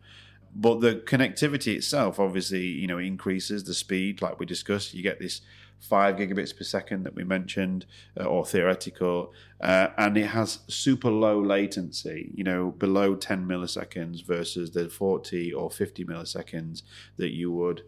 But 0.54 0.81
the 0.81 0.95
connectivity 0.95 1.75
itself 1.75 2.19
obviously 2.19 2.65
you 2.65 2.88
know 2.88 2.98
increases 2.98 3.63
the 3.63 3.74
speed 3.74 4.21
like 4.21 4.39
we 4.39 4.45
discussed. 4.45 4.94
You 4.94 5.04
get 5.04 5.19
this 5.19 5.42
5 5.80 6.15
gigabits 6.15 6.57
per 6.57 6.63
second 6.63 7.03
that 7.03 7.15
we 7.15 7.24
mentioned 7.24 7.86
uh, 8.19 8.24
or 8.24 8.45
theoretical 8.45 9.31
uh, 9.62 9.89
and 9.95 10.18
it 10.18 10.25
has 10.25 10.60
super 10.68 11.12
low 11.12 11.39
latency 11.39 12.31
you 12.33 12.44
know 12.44 12.71
below 12.71 13.15
10 13.15 13.48
milliseconds 13.48 14.25
versus 14.25 14.71
the 14.71 14.89
40 14.89 15.53
or 15.53 15.69
50 15.69 16.03
milliseconds 16.03 16.81
that 17.18 17.30
you 17.30 17.51
would 17.51 17.83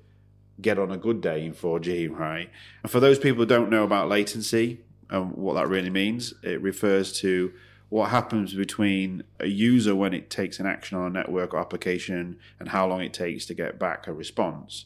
get 0.62 0.78
on 0.80 0.92
a 0.92 0.98
good 0.98 1.22
day 1.22 1.46
in 1.46 1.54
4G 1.54 2.10
right 2.10 2.50
and 2.84 2.92
for 2.92 3.00
those 3.00 3.20
people 3.20 3.44
who 3.44 3.46
don't 3.46 3.70
know 3.70 3.84
about 3.84 4.10
latency 4.10 4.82
and 5.10 5.32
what 5.32 5.54
that 5.54 5.68
really 5.68 5.89
means 5.89 6.34
it 6.44 6.62
refers 6.62 7.12
to 7.20 7.51
what 7.89 8.12
happens 8.12 8.54
between 8.54 9.24
a 9.39 9.48
user 9.48 9.96
when 9.96 10.13
it 10.13 10.30
takes 10.30 10.60
an 10.60 10.68
action 10.68 10.98
on 10.98 11.08
a 11.08 11.10
network 11.10 11.54
or 11.54 11.60
application 11.60 12.38
and 12.60 12.70
how 12.70 12.88
long 12.88 13.01
it 13.01 13.13
takes 13.13 13.46
to 13.48 13.54
get 13.56 13.80
back 13.80 14.08
a 14.08 14.13
response. 14.13 14.86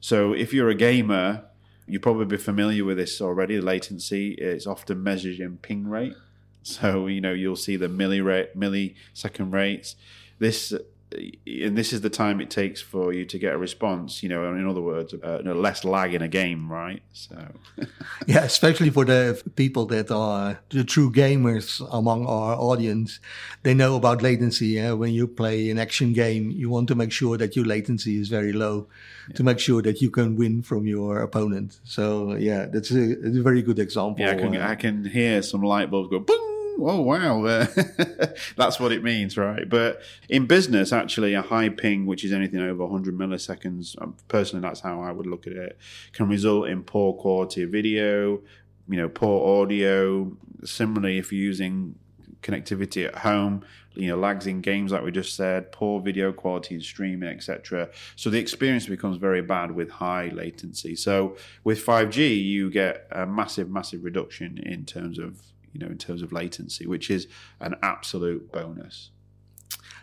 So 0.00 0.32
if 0.32 0.52
you're 0.52 0.68
a 0.68 0.74
gamer, 0.74 1.44
you 1.86 2.00
probably 2.00 2.26
be 2.26 2.36
familiar 2.36 2.84
with 2.84 2.96
this 2.96 3.20
already. 3.20 3.60
Latency 3.60 4.32
is 4.32 4.66
often 4.66 5.02
measured 5.02 5.38
in 5.38 5.58
ping 5.58 5.88
rate. 5.88 6.14
So 6.62 7.06
you 7.06 7.20
know 7.20 7.32
you'll 7.32 7.56
see 7.56 7.76
the 7.76 7.88
milli 7.88 8.22
rate, 8.22 8.58
millisecond 8.58 9.52
rates. 9.52 9.96
This 10.38 10.74
and 11.12 11.76
this 11.76 11.92
is 11.92 12.02
the 12.02 12.10
time 12.10 12.40
it 12.40 12.50
takes 12.50 12.80
for 12.80 13.12
you 13.12 13.24
to 13.24 13.38
get 13.38 13.54
a 13.54 13.58
response. 13.58 14.22
You 14.22 14.28
know, 14.28 14.44
in 14.54 14.66
other 14.66 14.80
words, 14.80 15.14
uh, 15.14 15.40
less 15.44 15.84
lag 15.84 16.14
in 16.14 16.22
a 16.22 16.28
game, 16.28 16.70
right? 16.70 17.02
So, 17.12 17.36
yeah, 18.26 18.44
especially 18.44 18.90
for 18.90 19.04
the 19.04 19.40
people 19.56 19.86
that 19.86 20.10
are 20.10 20.60
the 20.70 20.84
true 20.84 21.10
gamers 21.10 21.86
among 21.92 22.26
our 22.26 22.54
audience, 22.54 23.18
they 23.62 23.74
know 23.74 23.96
about 23.96 24.22
latency. 24.22 24.68
Yeah? 24.68 24.92
When 24.92 25.12
you 25.12 25.26
play 25.26 25.70
an 25.70 25.78
action 25.78 26.12
game, 26.12 26.50
you 26.50 26.70
want 26.70 26.88
to 26.88 26.94
make 26.94 27.12
sure 27.12 27.36
that 27.38 27.56
your 27.56 27.64
latency 27.64 28.20
is 28.20 28.28
very 28.28 28.52
low 28.52 28.86
yeah. 29.28 29.34
to 29.34 29.42
make 29.42 29.58
sure 29.58 29.82
that 29.82 30.00
you 30.00 30.10
can 30.10 30.36
win 30.36 30.62
from 30.62 30.86
your 30.86 31.22
opponent. 31.22 31.80
So, 31.84 32.34
yeah, 32.34 32.66
that's 32.66 32.92
a, 32.92 33.16
a 33.26 33.42
very 33.42 33.62
good 33.62 33.78
example. 33.78 34.24
Yeah, 34.24 34.32
I 34.32 34.34
can, 34.36 34.56
uh, 34.56 34.68
I 34.68 34.74
can 34.76 35.04
hear 35.04 35.42
some 35.42 35.62
light 35.62 35.90
bulbs 35.90 36.10
go 36.10 36.20
boom 36.20 36.50
oh 36.78 37.00
wow, 37.00 37.42
that's 38.56 38.80
what 38.80 38.92
it 38.92 39.02
means, 39.02 39.36
right? 39.36 39.68
But 39.68 40.02
in 40.28 40.46
business, 40.46 40.92
actually, 40.92 41.34
a 41.34 41.42
high 41.42 41.68
ping, 41.68 42.06
which 42.06 42.24
is 42.24 42.32
anything 42.32 42.60
over 42.60 42.84
100 42.84 43.16
milliseconds, 43.16 44.00
um, 44.00 44.16
personally, 44.28 44.62
that's 44.62 44.80
how 44.80 45.00
I 45.02 45.12
would 45.12 45.26
look 45.26 45.46
at 45.46 45.54
it, 45.54 45.78
can 46.12 46.28
result 46.28 46.68
in 46.68 46.82
poor 46.82 47.12
quality 47.14 47.62
of 47.62 47.70
video, 47.70 48.40
you 48.88 48.96
know, 48.96 49.08
poor 49.08 49.62
audio. 49.62 50.36
Similarly, 50.64 51.18
if 51.18 51.32
you're 51.32 51.42
using 51.42 51.94
connectivity 52.42 53.06
at 53.06 53.16
home, 53.16 53.64
you 53.94 54.08
know, 54.08 54.16
lags 54.16 54.46
in 54.46 54.60
games 54.60 54.92
like 54.92 55.02
we 55.02 55.10
just 55.10 55.34
said, 55.34 55.72
poor 55.72 56.00
video 56.00 56.32
quality 56.32 56.76
in 56.76 56.80
streaming, 56.80 57.28
etc. 57.28 57.90
So 58.16 58.30
the 58.30 58.38
experience 58.38 58.86
becomes 58.86 59.16
very 59.16 59.42
bad 59.42 59.72
with 59.72 59.90
high 59.90 60.28
latency. 60.28 60.96
So 60.96 61.36
with 61.64 61.84
5G, 61.84 62.42
you 62.42 62.70
get 62.70 63.06
a 63.10 63.26
massive, 63.26 63.70
massive 63.70 64.04
reduction 64.04 64.58
in 64.58 64.84
terms 64.84 65.18
of 65.18 65.40
you 65.72 65.80
know 65.80 65.86
in 65.86 65.98
terms 65.98 66.22
of 66.22 66.32
latency, 66.32 66.86
which 66.86 67.10
is 67.10 67.26
an 67.60 67.74
absolute 67.82 68.50
bonus. 68.52 69.10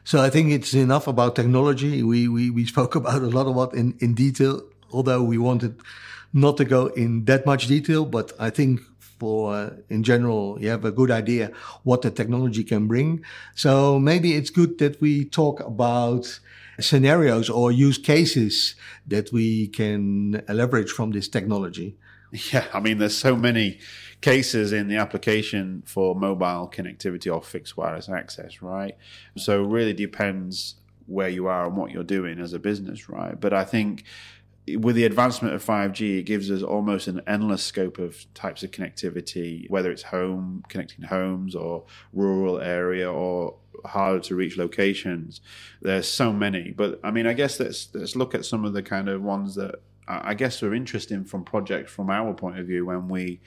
So 0.04 0.22
I 0.22 0.30
think 0.30 0.52
it's 0.52 0.74
enough 0.74 1.08
about 1.08 1.36
technology. 1.36 2.04
We 2.04 2.28
we, 2.28 2.50
we 2.50 2.66
spoke 2.66 2.96
about 3.02 3.22
a 3.22 3.28
lot 3.28 3.48
about 3.48 3.74
in, 3.74 3.98
in 4.00 4.14
detail, 4.14 4.62
although 4.92 5.24
we 5.24 5.38
wanted 5.38 5.80
not 6.34 6.58
to 6.58 6.66
go 6.66 6.88
in 6.88 7.26
that 7.26 7.46
much 7.46 7.68
detail, 7.68 8.06
but 8.06 8.32
I 8.40 8.50
think 8.50 8.82
for 9.20 9.56
uh, 9.56 9.70
in 9.90 10.04
general 10.04 10.58
you 10.62 10.70
have 10.70 10.86
a 10.86 10.92
good 10.92 11.12
idea 11.12 11.52
what 11.84 12.02
the 12.02 12.12
technology 12.12 12.64
can 12.64 12.88
bring 12.88 13.24
so 13.56 14.00
maybe 14.00 14.34
it's 14.34 14.50
good 14.50 14.78
that 14.78 15.02
we 15.02 15.26
talk 15.26 15.60
about 15.62 16.40
scenarios 16.80 17.50
or 17.50 17.72
use 17.72 17.98
cases 17.98 18.76
that 19.08 19.32
we 19.32 19.68
can 19.68 20.44
leverage 20.48 20.92
from 20.92 21.12
this 21.12 21.28
technology 21.28 21.98
yeah. 22.32 22.66
I 22.74 22.80
mean 22.80 22.98
there's 22.98 23.18
so 23.18 23.36
many 23.36 23.80
cases 24.22 24.74
in 24.74 24.88
the 24.88 24.98
application 24.98 25.84
for 25.86 26.16
mobile 26.16 26.72
connectivity 26.74 27.34
or 27.34 27.42
fixed 27.42 27.78
wireless 27.78 28.10
access 28.10 28.62
right? 28.62 28.98
So 29.38 29.64
it 29.64 29.68
really 29.68 29.94
depends 29.94 30.76
where 31.06 31.30
you 31.30 31.48
are 31.48 31.68
and 31.68 31.78
what 31.78 31.92
you're 31.92 32.04
doing 32.04 32.40
as 32.40 32.54
a 32.54 32.60
business 32.60 33.10
right? 33.10 33.40
But 33.40 33.54
i 33.54 33.64
think 33.64 34.04
with 34.76 34.96
the 34.96 35.06
advancement 35.06 35.54
of 35.54 35.64
5G, 35.64 36.20
it 36.20 36.24
gives 36.24 36.52
us 36.52 36.62
almost 36.62 37.08
an 37.08 37.22
endless 37.26 37.64
scope 37.64 38.00
of 38.00 38.26
types 38.34 38.64
of 38.64 38.72
connectivity, 38.72 39.70
whether 39.70 39.92
it's 39.92 40.04
home, 40.04 40.64
connecting 40.68 41.06
homes, 41.06 41.56
or 41.56 41.86
rural 42.12 42.60
area, 42.60 43.10
or 43.10 43.56
harder 43.86 44.20
to 44.20 44.36
reach 44.36 44.58
locations. 44.58 45.40
There's 45.82 46.08
so 46.08 46.34
many, 46.34 46.72
but 46.72 47.00
I 47.04 47.12
mean, 47.12 47.28
I 47.28 47.34
guess 47.34 47.60
let's 47.60 47.88
let's 47.94 48.16
look 48.16 48.36
at 48.36 48.44
some 48.44 48.66
of 48.66 48.74
the 48.74 48.84
kind 48.84 49.08
of 49.08 49.22
ones 49.22 49.56
that 49.56 49.76
I 50.08 50.34
guess 50.34 50.64
are 50.64 50.74
interesting 50.74 51.26
from 51.26 51.44
projects 51.44 51.92
from 51.92 52.10
our 52.10 52.34
point 52.34 52.60
of 52.60 52.68
view 52.68 52.86
when 52.86 53.08
we, 53.10 53.42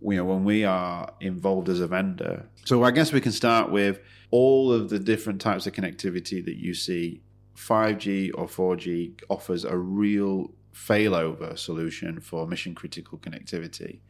you 0.00 0.16
know, 0.16 0.24
when 0.24 0.44
we 0.44 0.64
are 0.64 1.12
involved 1.20 1.68
as 1.68 1.80
a 1.80 1.86
vendor. 1.86 2.48
So 2.64 2.82
I 2.82 2.90
guess 2.90 3.12
we 3.12 3.20
can 3.20 3.32
start 3.32 3.70
with 3.70 4.00
all 4.30 4.72
of 4.72 4.90
the 4.90 4.98
different 4.98 5.40
types 5.40 5.66
of 5.66 5.72
connectivity 5.72 6.44
that 6.44 6.56
you 6.56 6.74
see 6.74 7.22
5G 7.56 8.30
or 8.34 8.46
4G 8.46 9.20
offers 9.28 9.64
a 9.64 9.76
real 9.76 10.52
failover 10.74 11.58
solution 11.58 12.20
for 12.20 12.46
mission 12.46 12.74
critical 12.74 13.18
connectivity. 13.18 14.00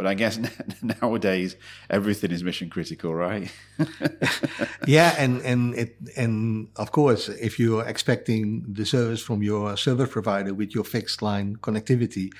But 0.00 0.06
I 0.06 0.14
guess 0.14 0.38
nowadays 1.02 1.56
everything 1.90 2.30
is 2.30 2.42
mission 2.42 2.70
critical, 2.70 3.14
right? 3.14 3.52
yeah, 4.86 5.14
and 5.18 5.42
and 5.42 5.74
it 5.74 5.94
and 6.16 6.68
of 6.76 6.90
course, 6.90 7.28
if 7.28 7.58
you're 7.58 7.84
expecting 7.84 8.64
the 8.66 8.86
service 8.86 9.20
from 9.20 9.42
your 9.42 9.76
service 9.76 10.08
provider 10.08 10.54
with 10.54 10.74
your 10.74 10.84
fixed 10.84 11.20
line 11.20 11.56
connectivity, 11.56 12.30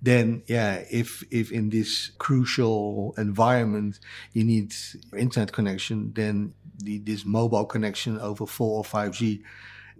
then 0.00 0.42
yeah, 0.46 0.84
if 0.90 1.22
if 1.30 1.52
in 1.52 1.68
this 1.68 2.12
crucial 2.16 3.12
environment 3.18 4.00
you 4.32 4.44
need 4.44 4.72
internet 5.14 5.52
connection, 5.52 6.14
then 6.14 6.54
the, 6.78 6.96
this 7.00 7.26
mobile 7.26 7.66
connection 7.66 8.18
over 8.20 8.46
four 8.46 8.78
or 8.78 8.84
five 8.84 9.12
G 9.12 9.42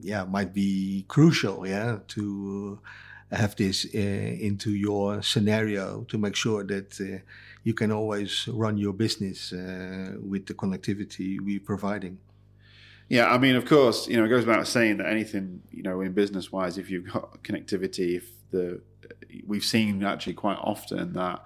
yeah 0.00 0.25
might 0.25 0.54
be 0.54 1.04
crucial 1.09 1.66
yeah 1.66 1.99
to 2.09 2.81
have 3.33 3.57
this 3.57 3.87
uh, 3.95 3.99
into 3.99 4.71
your 4.71 5.23
scenario 5.23 6.03
to 6.05 6.19
make 6.19 6.37
sure 6.37 6.65
that 6.65 7.01
uh, 7.01 7.19
you 7.65 7.75
can 7.75 7.91
always 7.91 8.47
run 8.49 8.77
your 8.77 8.93
business 8.93 9.53
uh, 9.53 10.12
with 10.21 10.47
the 10.47 10.55
connectivity 10.55 11.41
we're 11.41 11.61
providing. 11.61 12.19
Yeah, 13.09 13.33
I 13.33 13.39
mean, 13.39 13.57
of 13.57 13.67
course, 13.67 14.09
you 14.09 14.17
know, 14.17 14.25
it 14.25 14.29
goes 14.29 14.47
without 14.47 14.67
saying 14.67 14.99
that 14.99 15.07
anything, 15.07 15.62
you 15.71 15.83
know, 15.83 16.01
in 16.01 16.12
business 16.12 16.53
wise, 16.53 16.79
if 16.79 16.91
you've 16.91 17.12
got 17.12 17.43
connectivity, 17.43 18.17
if 18.17 18.29
the 18.51 18.81
we've 19.47 19.65
seen 19.65 20.05
actually 20.05 20.35
quite 20.35 20.59
often 20.61 21.15
that 21.15 21.45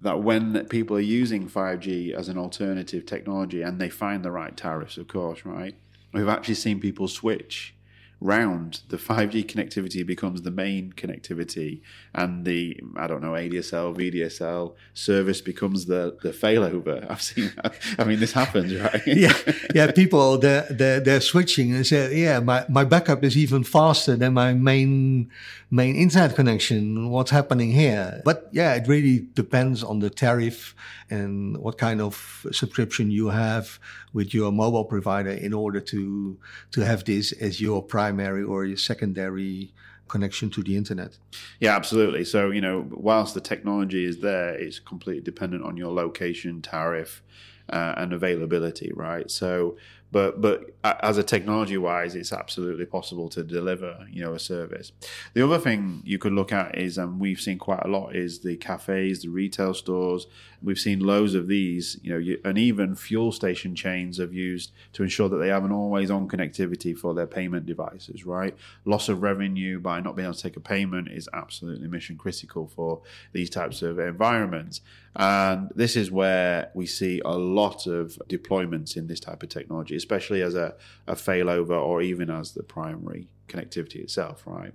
that 0.00 0.20
when 0.20 0.66
people 0.66 0.96
are 0.96 1.00
using 1.00 1.48
5G 1.48 2.12
as 2.12 2.28
an 2.28 2.36
alternative 2.36 3.06
technology 3.06 3.62
and 3.62 3.80
they 3.80 3.88
find 3.88 4.24
the 4.24 4.32
right 4.32 4.56
tariffs, 4.56 4.96
of 4.96 5.06
course, 5.06 5.44
right, 5.44 5.76
we've 6.12 6.28
actually 6.28 6.56
seen 6.56 6.80
people 6.80 7.06
switch 7.06 7.74
round 8.22 8.82
the 8.88 8.96
5G 8.96 9.44
connectivity 9.44 10.06
becomes 10.06 10.42
the 10.42 10.50
main 10.50 10.92
connectivity 10.92 11.80
and 12.14 12.44
the 12.44 12.78
I 12.96 13.06
don't 13.08 13.20
know 13.20 13.32
ADSL 13.32 13.96
VDSL 13.96 14.74
service 14.94 15.40
becomes 15.40 15.86
the 15.86 16.16
the 16.22 16.30
failover. 16.30 17.04
I've 17.10 17.22
seen 17.22 17.52
I 17.98 18.04
mean 18.04 18.20
this 18.20 18.32
happens 18.32 18.74
right? 18.74 19.02
Yeah. 19.06 19.36
Yeah 19.74 19.90
people 20.00 20.38
they're, 20.38 20.66
they're, 20.70 21.00
they're 21.00 21.20
switching. 21.20 21.74
And 21.74 21.86
say 21.86 22.16
yeah 22.16 22.40
my, 22.40 22.64
my 22.68 22.84
backup 22.84 23.24
is 23.24 23.36
even 23.36 23.64
faster 23.64 24.16
than 24.16 24.34
my 24.34 24.54
main 24.54 25.30
main 25.70 25.96
internet 25.96 26.36
connection. 26.36 27.10
What's 27.10 27.30
happening 27.30 27.72
here? 27.72 28.22
But 28.24 28.48
yeah 28.52 28.74
it 28.74 28.86
really 28.86 29.26
depends 29.34 29.82
on 29.82 29.98
the 29.98 30.10
tariff 30.10 30.74
and 31.10 31.58
what 31.58 31.76
kind 31.76 32.00
of 32.00 32.46
subscription 32.52 33.10
you 33.10 33.28
have 33.28 33.78
with 34.12 34.32
your 34.32 34.52
mobile 34.52 34.84
provider 34.84 35.30
in 35.30 35.52
order 35.52 35.80
to 35.80 36.38
to 36.70 36.80
have 36.82 37.04
this 37.04 37.32
as 37.32 37.60
your 37.60 37.82
primary 38.12 38.42
or 38.42 38.64
your 38.64 38.76
secondary 38.76 39.72
connection 40.08 40.50
to 40.50 40.62
the 40.62 40.76
internet. 40.76 41.16
Yeah, 41.60 41.74
absolutely. 41.74 42.24
So, 42.24 42.50
you 42.50 42.60
know, 42.60 42.86
whilst 42.90 43.34
the 43.34 43.40
technology 43.40 44.04
is 44.04 44.20
there, 44.20 44.50
it's 44.54 44.78
completely 44.78 45.22
dependent 45.22 45.64
on 45.64 45.76
your 45.76 45.92
location, 45.92 46.60
tariff, 46.60 47.22
uh, 47.70 47.94
and 47.96 48.12
availability, 48.12 48.92
right? 48.94 49.30
So, 49.30 49.76
but 50.12 50.40
but 50.40 50.70
as 50.84 51.16
a 51.16 51.22
technology 51.22 51.78
wise, 51.78 52.14
it's 52.14 52.32
absolutely 52.32 52.84
possible 52.84 53.28
to 53.30 53.42
deliver, 53.42 54.06
you 54.10 54.22
know, 54.22 54.34
a 54.34 54.38
service. 54.38 54.92
The 55.32 55.44
other 55.44 55.58
thing 55.58 56.02
you 56.04 56.18
could 56.18 56.32
look 56.32 56.52
at 56.52 56.76
is, 56.76 56.98
and 56.98 57.18
we've 57.18 57.40
seen 57.40 57.58
quite 57.58 57.82
a 57.84 57.88
lot, 57.88 58.14
is 58.14 58.40
the 58.40 58.56
cafes, 58.56 59.22
the 59.22 59.28
retail 59.28 59.74
stores. 59.74 60.26
We've 60.62 60.78
seen 60.78 61.00
loads 61.00 61.34
of 61.34 61.48
these, 61.48 61.98
you 62.02 62.12
know, 62.12 62.36
and 62.44 62.58
even 62.58 62.94
fuel 62.94 63.32
station 63.32 63.74
chains 63.74 64.18
have 64.18 64.32
used 64.32 64.72
to 64.92 65.02
ensure 65.02 65.28
that 65.28 65.38
they 65.38 65.48
have 65.48 65.64
an 65.64 65.72
always 65.72 66.10
on 66.10 66.28
connectivity 66.28 66.96
for 66.96 67.14
their 67.14 67.26
payment 67.26 67.66
devices, 67.66 68.24
right? 68.24 68.56
Loss 68.84 69.08
of 69.08 69.22
revenue 69.22 69.80
by 69.80 70.00
not 70.00 70.14
being 70.14 70.26
able 70.26 70.34
to 70.34 70.42
take 70.42 70.56
a 70.56 70.60
payment 70.60 71.08
is 71.08 71.28
absolutely 71.32 71.88
mission 71.88 72.16
critical 72.16 72.68
for 72.68 73.02
these 73.32 73.50
types 73.50 73.82
of 73.82 73.98
environments. 73.98 74.82
And 75.14 75.70
this 75.74 75.96
is 75.96 76.10
where 76.10 76.70
we 76.74 76.86
see 76.86 77.20
a 77.24 77.36
lot 77.36 77.86
of 77.86 78.18
deployments 78.28 78.96
in 78.96 79.08
this 79.08 79.20
type 79.20 79.42
of 79.42 79.48
technology, 79.48 79.94
especially 80.02 80.42
as 80.42 80.54
a, 80.54 80.68
a 81.06 81.14
failover 81.14 81.78
or 81.88 82.02
even 82.02 82.28
as 82.30 82.52
the 82.52 82.62
primary 82.62 83.28
connectivity 83.48 84.00
itself, 84.06 84.42
right? 84.46 84.74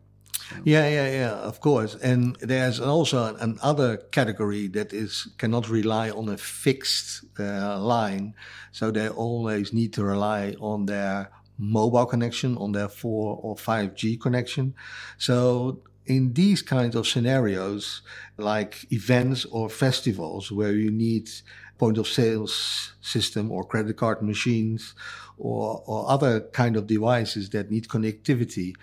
Yeah, 0.64 0.88
yeah, 0.88 1.10
yeah, 1.22 1.34
of 1.52 1.60
course. 1.60 1.96
And 1.96 2.36
there's 2.38 2.80
also 2.80 3.36
another 3.36 3.98
category 3.98 4.68
that 4.70 4.94
is 4.94 5.28
cannot 5.38 5.70
rely 5.70 6.10
on 6.10 6.30
a 6.30 6.38
fixed 6.38 7.26
uh, 7.40 7.80
line. 7.80 8.34
So 8.72 8.92
they 8.92 9.10
always 9.10 9.74
need 9.74 9.92
to 9.94 10.06
rely 10.06 10.56
on 10.60 10.86
their 10.86 11.30
mobile 11.58 12.06
connection, 12.06 12.58
on 12.58 12.72
their 12.72 12.88
4 12.88 13.40
or 13.44 13.56
5G 13.56 14.20
connection. 14.22 14.74
So 15.18 15.82
in 16.06 16.34
these 16.34 16.62
kinds 16.62 16.96
of 16.96 17.08
scenarios, 17.08 18.02
like 18.38 18.92
events 18.92 19.46
or 19.46 19.70
festivals 19.70 20.52
where 20.52 20.74
you 20.74 20.92
need 20.92 21.30
point 21.78 21.98
of 21.98 22.08
sales 22.08 22.94
system 23.02 23.52
or 23.52 23.64
credit 23.64 23.98
card 23.98 24.22
machines 24.22 24.96
or, 25.38 25.84
or 25.86 26.10
other 26.10 26.42
kind 26.42 26.76
of 26.76 26.88
devices 26.88 27.50
that 27.52 27.70
need 27.70 27.88
connectivity, 27.88 28.74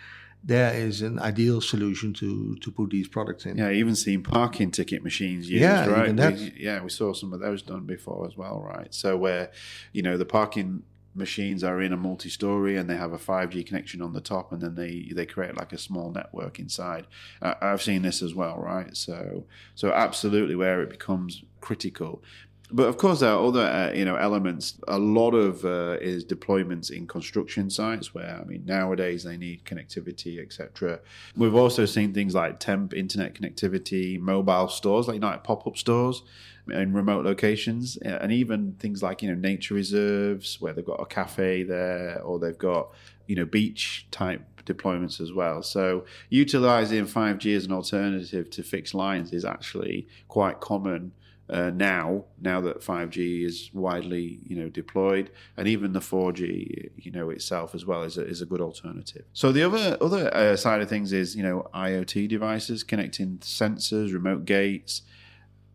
there 0.43 0.75
is 0.75 1.01
an 1.01 1.19
ideal 1.19 1.61
solution 1.61 2.13
to 2.13 2.55
to 2.57 2.71
put 2.71 2.91
these 2.91 3.09
products 3.09 3.47
in. 3.47 3.57
Yeah, 3.57 3.71
even 3.71 3.97
seen 3.97 4.23
parking 4.23 4.71
ticket 4.71 5.03
machines 5.03 5.49
used, 5.49 5.63
yeah, 5.63 5.87
right? 5.87 6.15
We, 6.15 6.53
yeah, 6.59 6.83
we 6.83 6.91
saw 6.91 7.15
some 7.15 7.33
of 7.33 7.41
those 7.41 7.63
done 7.63 7.87
before 7.87 8.27
as 8.27 8.37
well, 8.37 8.61
right? 8.61 8.93
So 8.93 9.17
where, 9.17 9.51
you 9.93 10.03
know, 10.03 10.19
the 10.19 10.27
parking 10.27 10.83
machines 11.15 11.63
are 11.63 11.81
in 11.81 11.93
a 11.93 11.97
multi-story 11.97 12.77
and 12.77 12.91
they 12.91 12.97
have 12.97 13.13
a 13.13 13.19
5G 13.19 13.65
connection 13.67 14.03
on 14.03 14.13
the 14.13 14.21
top, 14.21 14.53
and 14.53 14.61
then 14.61 14.75
they 14.75 15.11
they 15.15 15.25
create 15.25 15.57
like 15.57 15.73
a 15.73 15.79
small 15.79 16.11
network 16.11 16.59
inside. 16.59 17.07
Uh, 17.41 17.55
I've 17.63 17.83
seen 17.83 18.03
this 18.03 18.23
as 18.23 18.35
well, 18.35 18.59
right? 18.59 18.95
So 18.97 19.45
so 19.75 19.93
absolutely, 19.93 20.57
where 20.57 20.83
it 20.83 20.91
becomes 20.91 21.43
critical. 21.61 22.23
But 22.71 22.89
of 22.89 22.97
course, 22.97 23.21
there 23.21 23.31
are 23.31 23.45
other 23.45 23.61
uh, 23.61 23.93
you 23.93 24.05
know 24.05 24.17
elements. 24.17 24.79
A 24.89 24.99
lot 24.99 25.33
of 25.33 25.65
uh, 25.65 25.99
is 26.01 26.25
deployments 26.25 26.91
in 26.91 27.07
construction 27.07 27.69
sites 27.69 28.15
where 28.15 28.41
I 28.41 28.45
mean 28.45 28.65
nowadays 28.65 29.25
they 29.25 29.37
need 29.37 29.65
connectivity, 29.65 30.41
etc. 30.41 31.01
We've 31.37 31.55
also 31.55 31.85
seen 31.85 32.15
things 32.15 32.35
like 32.35 32.61
temp 32.61 32.95
internet 32.95 33.35
connectivity, 33.35 34.19
mobile 34.19 34.69
stores 34.69 35.09
like, 35.09 35.23
like 35.23 35.45
pop 35.45 35.67
up 35.67 35.77
stores 35.77 36.23
in 36.71 36.95
remote 36.95 37.27
locations, 37.27 37.99
and 37.99 38.33
even 38.33 38.77
things 38.79 39.03
like 39.03 39.23
you 39.23 39.29
know 39.29 39.39
nature 39.39 39.75
reserves 39.75 40.59
where 40.61 40.73
they've 40.73 40.85
got 40.85 41.01
a 41.01 41.07
cafe 41.07 41.65
there, 41.65 42.21
or 42.23 42.39
they've 42.39 42.59
got 42.59 42.89
you 43.27 43.37
know 43.37 43.45
beach 43.45 44.07
type 44.11 44.43
deployments 44.65 45.21
as 45.21 45.33
well. 45.33 45.63
So 45.63 46.07
utilizing 46.31 47.05
5G 47.05 47.55
as 47.55 47.67
an 47.67 47.73
alternative 47.73 48.49
to 48.51 48.63
fixed 48.63 48.95
lines 48.95 49.33
is 49.35 49.45
actually 49.45 50.09
quite 50.29 50.61
common 50.61 51.13
uh, 51.49 51.71
now, 51.71 52.25
now 52.41 52.61
that 52.63 52.81
5G 52.81 53.45
is 53.45 53.71
widely, 53.75 54.41
you 54.45 54.57
know, 54.57 54.69
deployed, 54.69 55.31
and 55.57 55.69
even 55.69 55.93
the 55.93 56.01
4G, 56.01 56.91
you 56.97 57.11
know, 57.11 57.29
itself 57.29 57.75
as 57.75 57.85
well 57.85 58.03
is 58.03 58.17
a, 58.17 58.27
is 58.27 58.41
a 58.41 58.47
good 58.47 58.63
alternative. 58.63 59.25
So 59.35 59.53
the 59.53 59.63
other 59.63 59.99
other 60.01 60.35
uh, 60.35 60.57
side 60.57 60.81
of 60.81 60.89
things 60.89 61.13
is, 61.13 61.37
you 61.37 61.43
know, 61.43 61.69
IoT 61.75 62.29
devices 62.29 62.83
connecting 62.83 63.39
sensors, 63.39 64.15
remote 64.15 64.47
gates, 64.47 65.03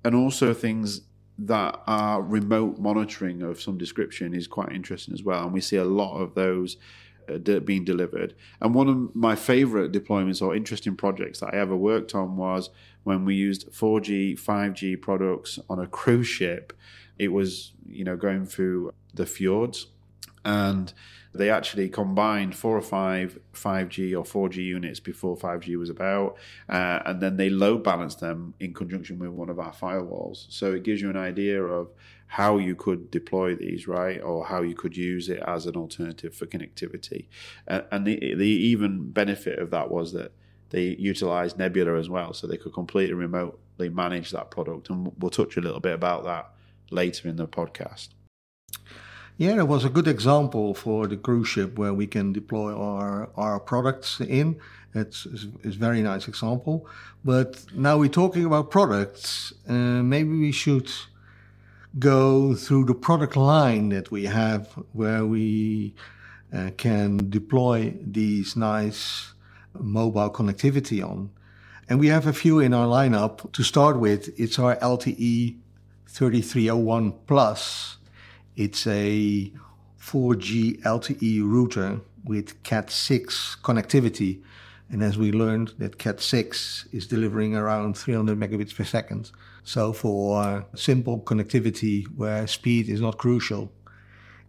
and 0.04 0.16
also 0.16 0.54
things 0.54 1.02
that 1.38 1.80
are 1.88 2.22
remote 2.22 2.80
monitoring 2.80 3.42
of 3.42 3.62
some 3.62 3.78
description 3.78 4.34
is 4.34 4.48
quite 4.48 4.72
interesting 4.72 5.14
as 5.14 5.24
well. 5.24 5.44
And 5.44 5.54
we 5.54 5.62
see 5.62 5.78
a 5.78 5.86
lot 5.86 6.18
of 6.18 6.34
those 6.34 6.78
uh, 7.30 7.60
being 7.60 7.86
delivered. 7.86 8.36
And 8.62 8.74
one 8.74 8.88
of 8.90 9.16
my 9.16 9.36
favorite 9.36 9.92
deployments 9.92 10.42
or 10.42 10.56
interesting 10.56 10.96
projects 10.96 11.40
that 11.40 11.54
I 11.54 11.58
ever 11.58 11.76
worked 11.76 12.16
on 12.16 12.38
was 12.38 12.70
when 13.04 13.26
we 13.26 13.36
used 13.36 13.72
4G, 13.72 14.40
5G 14.40 15.02
products 15.02 15.60
on 15.70 15.80
a 15.80 15.88
cruise 15.88 16.28
ship. 16.28 16.74
It 17.18 17.30
was, 17.30 17.74
you 17.88 18.04
know, 18.04 18.16
going 18.16 18.46
through 18.46 18.94
the 19.14 19.26
fjords 19.26 19.88
and 20.46 20.94
they 21.34 21.50
actually 21.50 21.90
combined 21.90 22.56
four 22.56 22.76
or 22.76 22.82
five 22.82 23.38
5G 23.54 24.14
or 24.14 24.24
4G 24.24 24.58
units 24.58 25.00
before 25.00 25.38
5G 25.38 25.78
was 25.78 25.90
about, 25.90 26.38
uh, 26.68 27.00
and 27.06 27.22
then 27.22 27.38
they 27.38 27.50
load 27.50 27.84
balanced 27.84 28.20
them 28.20 28.54
in 28.60 28.74
conjunction 28.74 29.20
with 29.20 29.30
one 29.30 29.50
of 29.50 29.60
our 29.60 29.74
firewalls. 29.74 30.46
So 30.50 30.74
it 30.74 30.84
gives 30.84 31.02
you 31.02 31.10
an 31.10 31.18
idea 31.18 31.62
of 31.62 31.90
how 32.30 32.60
you 32.60 32.76
could 32.76 33.10
deploy 33.10 33.56
these, 33.56 33.88
right, 33.88 34.22
or 34.22 34.46
how 34.46 34.62
you 34.62 34.76
could 34.76 34.96
use 34.96 35.30
it 35.30 35.42
as 35.48 35.66
an 35.66 35.76
alternative 35.76 36.32
for 36.32 36.46
connectivity. 36.46 37.26
Uh, 37.68 37.82
and 37.92 38.06
the, 38.06 38.36
the 38.36 38.46
even 38.46 39.10
benefit 39.10 39.58
of 39.58 39.72
that 39.72 39.90
was 39.90 40.14
that 40.14 40.32
they 40.70 40.96
utilized 41.00 41.58
Nebula 41.58 41.98
as 41.98 42.08
well, 42.08 42.32
so 42.34 42.46
they 42.46 42.58
could 42.58 42.72
completely 42.72 43.16
remotely 43.16 43.90
manage 43.90 44.30
that 44.30 44.52
product. 44.52 44.92
And 44.92 45.12
we'll 45.18 45.32
touch 45.32 45.58
a 45.58 45.62
little 45.62 45.80
bit 45.80 45.94
about 45.94 46.24
that 46.26 46.52
later 46.92 47.28
in 47.28 47.38
the 47.38 47.48
podcast. 47.48 48.10
Yeah, 49.38 49.58
it 49.58 49.68
was 49.68 49.84
a 49.84 49.90
good 49.90 50.08
example 50.08 50.76
for 50.76 51.08
the 51.08 51.18
cruise 51.18 51.48
ship 51.48 51.80
where 51.80 51.96
we 51.96 52.06
can 52.06 52.32
deploy 52.32 52.76
our, 52.78 53.30
our 53.38 53.60
products 53.60 54.20
in. 54.20 54.60
It's, 54.94 55.26
it's, 55.26 55.48
it's 55.64 55.76
a 55.78 55.80
very 55.80 56.04
nice 56.04 56.28
example. 56.28 56.88
But 57.26 57.66
now 57.74 57.98
we're 57.98 58.10
talking 58.10 58.46
about 58.46 58.70
products. 58.70 59.52
Uh, 59.68 60.04
maybe 60.04 60.38
we 60.38 60.52
should 60.52 60.92
go 61.98 62.54
through 62.54 62.86
the 62.86 62.94
product 62.94 63.36
line 63.36 63.90
that 63.90 64.12
we 64.12 64.26
have 64.26 64.68
where 64.94 65.26
we 65.26 65.96
uh, 66.54 66.70
can 66.78 67.30
deploy 67.30 67.94
these 68.02 68.56
nice 68.56 69.34
mobile 69.74 70.30
connectivity 70.30 71.04
on. 71.04 71.32
And 71.88 72.00
we 72.00 72.08
have 72.08 72.28
a 72.28 72.34
few 72.34 72.60
in 72.60 72.74
our 72.74 72.86
lineup. 72.86 73.52
To 73.52 73.64
start 73.64 74.00
with, 74.00 74.30
it's 74.40 74.60
our 74.60 74.76
LTE 74.76 75.58
3301 76.08 77.14
Plus 77.26 77.98
it's 78.60 78.86
a 78.88 79.54
4G 80.02 80.82
LTE 80.82 81.50
router 81.50 82.02
with 82.26 82.62
Cat6 82.64 83.62
connectivity. 83.62 84.42
And 84.90 85.02
as 85.02 85.18
we 85.18 85.32
learned 85.32 85.76
that 85.78 85.98
Cat6 85.98 86.94
is 86.94 87.08
delivering 87.08 87.56
around 87.56 87.98
300 87.98 88.38
megabits 88.38 88.76
per 88.76 88.84
second. 88.84 89.32
So 89.70 89.94
for 89.94 90.66
simple 90.74 91.20
connectivity 91.20 92.04
where 92.18 92.48
speed 92.48 92.90
is 92.90 93.02
not 93.02 93.20
crucial, 93.20 93.72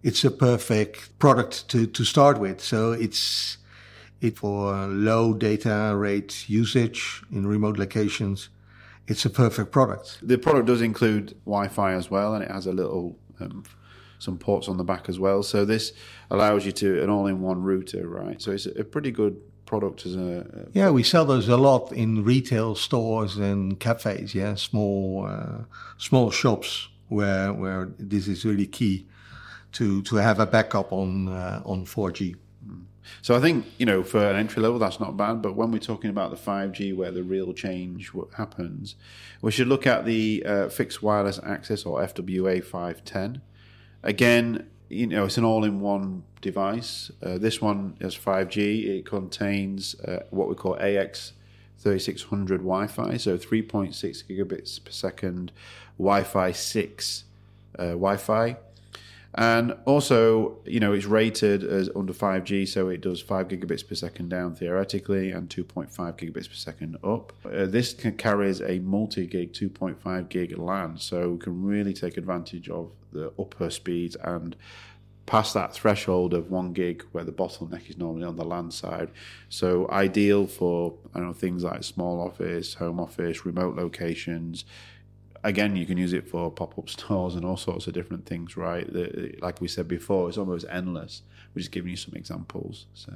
it's 0.03 0.25
a 0.25 0.31
perfect 0.31 1.19
product 1.19 1.69
to, 1.69 1.87
to 1.87 2.05
start 2.07 2.41
with. 2.41 2.63
So 2.63 2.93
it's 2.93 3.59
it 4.23 4.39
for 4.39 4.87
low 4.87 5.35
data 5.35 5.93
rate 5.95 6.49
usage 6.49 7.23
in 7.31 7.47
remote 7.47 7.77
locations. 7.77 8.49
It's 9.09 9.27
a 9.27 9.31
perfect 9.31 9.73
product. 9.73 10.21
The 10.23 10.39
product 10.39 10.69
does 10.69 10.81
include 10.81 11.35
Wi-Fi 11.45 11.93
as 11.93 12.11
well, 12.11 12.33
and 12.35 12.43
it 12.43 12.51
has 12.51 12.67
a 12.67 12.73
little 12.73 13.19
um, 13.41 13.65
some 14.19 14.39
ports 14.39 14.69
on 14.69 14.79
the 14.79 14.85
back 14.85 15.11
as 15.11 15.19
well. 15.19 15.43
So 15.43 15.67
this 15.67 15.93
allows 16.31 16.65
you 16.65 16.73
to 16.73 17.03
an 17.03 17.11
all-in-one 17.11 17.63
router, 17.63 18.09
right? 18.09 18.41
So 18.41 18.53
it's 18.53 18.65
a 18.65 18.85
pretty 18.85 19.11
good 19.11 19.37
product 19.71 20.05
as 20.05 20.17
a, 20.17 20.31
a 20.53 20.79
yeah. 20.79 20.91
We 20.91 21.05
sell 21.05 21.25
those 21.25 21.49
a 21.49 21.57
lot 21.57 21.93
in 21.93 22.25
retail 22.25 22.75
stores 22.75 23.37
and 23.37 23.79
cafes. 23.79 24.35
Yeah, 24.35 24.57
small 24.57 25.27
uh, 25.35 25.61
small 25.97 26.33
shops 26.33 26.89
where 27.09 27.53
where 27.53 27.83
this 27.97 28.27
is 28.27 28.45
really 28.45 28.67
key 28.67 29.07
to 29.79 30.03
to 30.03 30.17
have 30.17 30.41
a 30.41 30.47
backup 30.47 30.93
on 30.93 31.29
uh, 31.29 31.63
on 31.65 31.87
4G. 31.87 32.35
Hmm. 32.67 32.83
So 33.23 33.37
I 33.37 33.41
think 33.41 33.65
you 33.79 33.87
know 33.87 34.03
for 34.03 34.23
an 34.31 34.37
entry 34.37 34.61
level 34.61 34.79
that's 34.81 34.99
not 34.99 35.17
bad, 35.17 35.41
but 35.41 35.53
when 35.55 35.71
we're 35.71 35.89
talking 35.93 36.11
about 36.11 36.31
the 36.31 36.41
5G 36.51 36.97
where 36.97 37.13
the 37.13 37.23
real 37.23 37.53
change 37.53 38.11
happens, 38.37 38.97
we 39.41 39.53
should 39.53 39.69
look 39.69 39.87
at 39.87 40.05
the 40.05 40.43
uh, 40.45 40.69
fixed 40.69 41.01
wireless 41.01 41.39
access 41.45 41.87
or 41.87 42.03
FWA 42.03 42.63
510. 42.65 43.41
Again, 44.03 44.67
you 44.91 45.07
know, 45.07 45.25
it's 45.25 45.39
an 45.39 45.45
all-in-one 45.45 46.25
device. 46.41 47.11
Uh, 47.23 47.39
this 47.39 47.63
one 47.63 47.97
has 48.01 48.17
5G. 48.17 48.99
It 48.99 49.07
contains 49.07 49.95
uh, 50.01 50.25
what 50.31 50.49
we 50.49 50.57
call 50.57 50.77
AX 50.81 51.33
3600 51.79 52.59
Wi-Fi, 52.59 53.17
so 53.17 53.39
3.6 53.39 54.25
gigabits 54.29 54.85
per 54.85 54.91
second 54.91 55.53
Wi-Fi 55.97 56.53
6 56.53 57.25
uh, 57.79 57.85
Wi-Fi. 57.85 58.57
And 59.35 59.77
also, 59.85 60.59
you 60.65 60.81
know, 60.81 60.93
it's 60.93 61.07
rated 61.07 61.63
as 61.63 61.89
under 61.95 62.13
5G, 62.13 62.67
so 62.67 62.89
it 62.89 63.01
does 63.01 63.21
5 63.21 63.47
gigabits 63.49 63.87
per 63.87 63.95
second 63.95 64.29
down 64.29 64.57
theoretically 64.57 65.31
and 65.31 65.49
2.5 65.49 65.89
gigabits 66.19 66.49
per 66.49 66.55
second 66.55 66.97
up. 67.05 67.33
Uh, 67.45 67.67
this 67.67 67.95
carries 68.19 68.61
a 68.61 68.81
multi 68.81 69.27
gig 69.27 69.53
2.5 69.53 70.29
gig 70.29 70.59
LAN, 70.59 70.99
so 70.99 71.31
we 71.31 71.39
can 71.39 71.65
really 71.65 71.93
take 71.93 72.17
advantage 72.17 72.69
of 72.69 72.91
the 73.13 73.33
upper 73.39 73.71
speeds 73.71 74.17
and 74.17 74.57
past 75.27 75.55
that 75.55 75.73
threshold 75.73 76.35
of 76.35 76.51
one 76.51 76.73
gig 76.73 77.05
where 77.13 77.23
the 77.23 77.31
bottleneck 77.31 77.89
is 77.89 77.97
normally 77.97 78.25
on 78.25 78.35
the 78.35 78.45
LAN 78.45 78.69
side. 78.73 79.13
So 79.49 79.89
ideal 79.89 80.49
for 80.49 80.95
I 81.15 81.19
don't 81.19 81.29
know 81.29 81.35
things 81.35 81.63
like 81.63 81.85
small 81.85 82.21
office, 82.21 82.75
home 82.75 82.99
office, 82.99 83.47
remote 83.47 83.77
locations, 83.77 84.65
again, 85.43 85.77
you 85.77 85.87
can 85.87 85.97
use 85.97 86.13
it 86.13 86.29
for 86.29 86.51
pop 86.51 86.79
up 86.79 86.89
stores 86.97 87.35
and 87.35 87.45
all 87.45 87.57
sorts 87.57 87.87
of 87.87 87.93
different 87.93 88.27
things, 88.27 88.57
right? 88.57 88.91
The, 88.93 89.35
like 89.41 89.61
we 89.61 89.69
said 89.69 89.89
before, 89.89 90.29
it's 90.29 90.39
almost 90.39 90.67
endless. 90.71 91.23
We're 91.55 91.61
just 91.61 91.73
giving 91.73 91.91
you 91.91 91.97
some 91.97 92.15
examples. 92.15 92.87
So, 92.95 93.13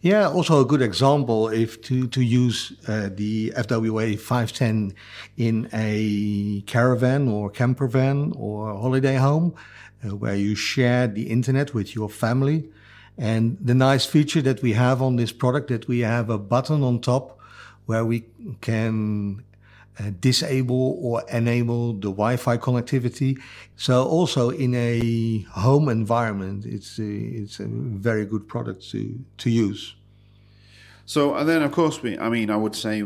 yeah, 0.00 0.28
also 0.28 0.60
a 0.60 0.64
good 0.64 0.82
example 0.82 1.48
if 1.48 1.82
to 1.82 2.06
to 2.08 2.22
use 2.22 2.72
uh, 2.86 3.08
the 3.12 3.52
FWA 3.56 4.18
510 4.18 4.94
in 5.36 5.68
a 5.72 6.62
caravan 6.66 7.28
or 7.28 7.50
camper 7.50 7.88
van 7.88 8.32
or 8.36 8.72
holiday 8.74 9.16
home, 9.16 9.54
uh, 10.04 10.14
where 10.14 10.36
you 10.36 10.54
share 10.54 11.08
the 11.08 11.30
internet 11.30 11.74
with 11.74 11.94
your 11.94 12.08
family. 12.08 12.68
And 13.16 13.58
the 13.60 13.74
nice 13.74 14.06
feature 14.06 14.42
that 14.42 14.60
we 14.60 14.72
have 14.72 15.00
on 15.00 15.16
this 15.16 15.32
product 15.32 15.68
that 15.68 15.86
we 15.86 16.00
have 16.00 16.30
a 16.30 16.38
button 16.38 16.82
on 16.82 17.00
top 17.00 17.38
where 17.86 18.04
we 18.04 18.24
can 18.60 19.44
uh, 19.98 20.10
disable 20.20 20.98
or 21.00 21.22
enable 21.30 21.92
the 21.92 22.10
Wi-Fi 22.10 22.56
connectivity. 22.58 23.38
So 23.76 24.04
also 24.04 24.50
in 24.50 24.74
a 24.74 25.40
home 25.52 25.88
environment, 25.88 26.66
it's 26.66 26.98
a, 26.98 27.02
it's 27.02 27.60
a 27.60 27.66
very 27.66 28.26
good 28.26 28.48
product 28.48 28.90
to 28.90 29.20
to 29.38 29.50
use. 29.50 29.94
So 31.06 31.34
and 31.34 31.48
then 31.48 31.62
of 31.62 31.72
course 31.72 32.02
we, 32.02 32.18
I 32.18 32.28
mean, 32.28 32.50
I 32.50 32.56
would 32.56 32.74
say 32.74 33.04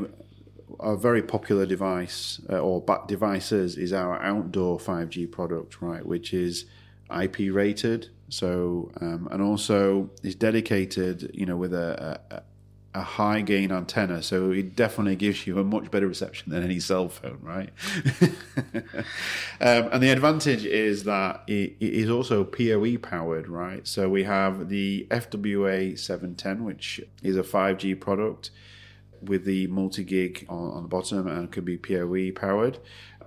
a 0.80 0.96
very 0.96 1.22
popular 1.22 1.66
device 1.66 2.40
uh, 2.50 2.58
or 2.58 2.84
devices 3.06 3.76
is 3.76 3.92
our 3.92 4.22
outdoor 4.22 4.78
5G 4.78 5.30
product, 5.30 5.82
right? 5.82 6.04
Which 6.04 6.32
is 6.32 6.66
IP 7.10 7.52
rated. 7.52 8.08
So 8.28 8.90
um, 9.00 9.28
and 9.30 9.42
also 9.42 10.10
is 10.22 10.34
dedicated, 10.34 11.30
you 11.34 11.46
know, 11.46 11.56
with 11.56 11.72
a, 11.72 12.42
a 12.98 13.02
high 13.02 13.40
gain 13.40 13.70
antenna, 13.70 14.22
so 14.22 14.50
it 14.50 14.74
definitely 14.74 15.14
gives 15.14 15.46
you 15.46 15.58
a 15.58 15.64
much 15.64 15.88
better 15.90 16.08
reception 16.08 16.50
than 16.50 16.64
any 16.64 16.80
cell 16.80 17.08
phone, 17.08 17.38
right? 17.42 17.70
um, 19.60 19.88
and 19.92 20.02
the 20.02 20.10
advantage 20.10 20.64
is 20.64 21.04
that 21.04 21.44
it, 21.46 21.76
it 21.78 21.94
is 21.94 22.10
also 22.10 22.42
PoE 22.42 22.98
powered, 22.98 23.48
right? 23.48 23.86
So 23.86 24.08
we 24.08 24.24
have 24.24 24.68
the 24.68 25.06
FWA 25.10 25.96
710, 25.96 26.64
which 26.64 27.00
is 27.22 27.36
a 27.36 27.42
5G 27.42 28.00
product 28.00 28.50
with 29.22 29.44
the 29.44 29.68
multi 29.68 30.02
gig 30.02 30.44
on, 30.48 30.72
on, 30.72 30.82
the 30.82 30.88
bottom 30.88 31.28
and 31.28 31.50
can 31.52 31.64
be 31.64 31.76
PoE 31.78 32.32
powered. 32.32 32.78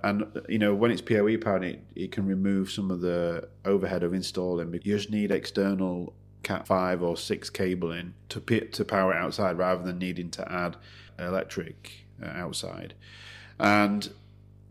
And 0.04 0.24
you 0.48 0.58
know 0.58 0.74
when 0.74 0.90
it's 0.90 1.00
PoE 1.00 1.38
powered, 1.38 1.64
it, 1.64 1.84
it 1.94 2.12
can 2.12 2.26
remove 2.26 2.70
some 2.70 2.90
of 2.90 3.00
the 3.00 3.48
overhead 3.64 4.02
of 4.02 4.12
installing. 4.12 4.72
You 4.72 4.80
just 4.80 5.10
need 5.10 5.30
external 5.30 6.14
Cat 6.42 6.66
five 6.66 7.02
or 7.02 7.16
six 7.16 7.50
cabling 7.50 8.14
to 8.28 8.40
to 8.40 8.84
power 8.84 9.12
it 9.12 9.16
outside, 9.16 9.58
rather 9.58 9.82
than 9.82 9.98
needing 9.98 10.30
to 10.30 10.52
add 10.52 10.76
electric 11.18 12.06
uh, 12.22 12.26
outside. 12.26 12.94
And 13.58 14.12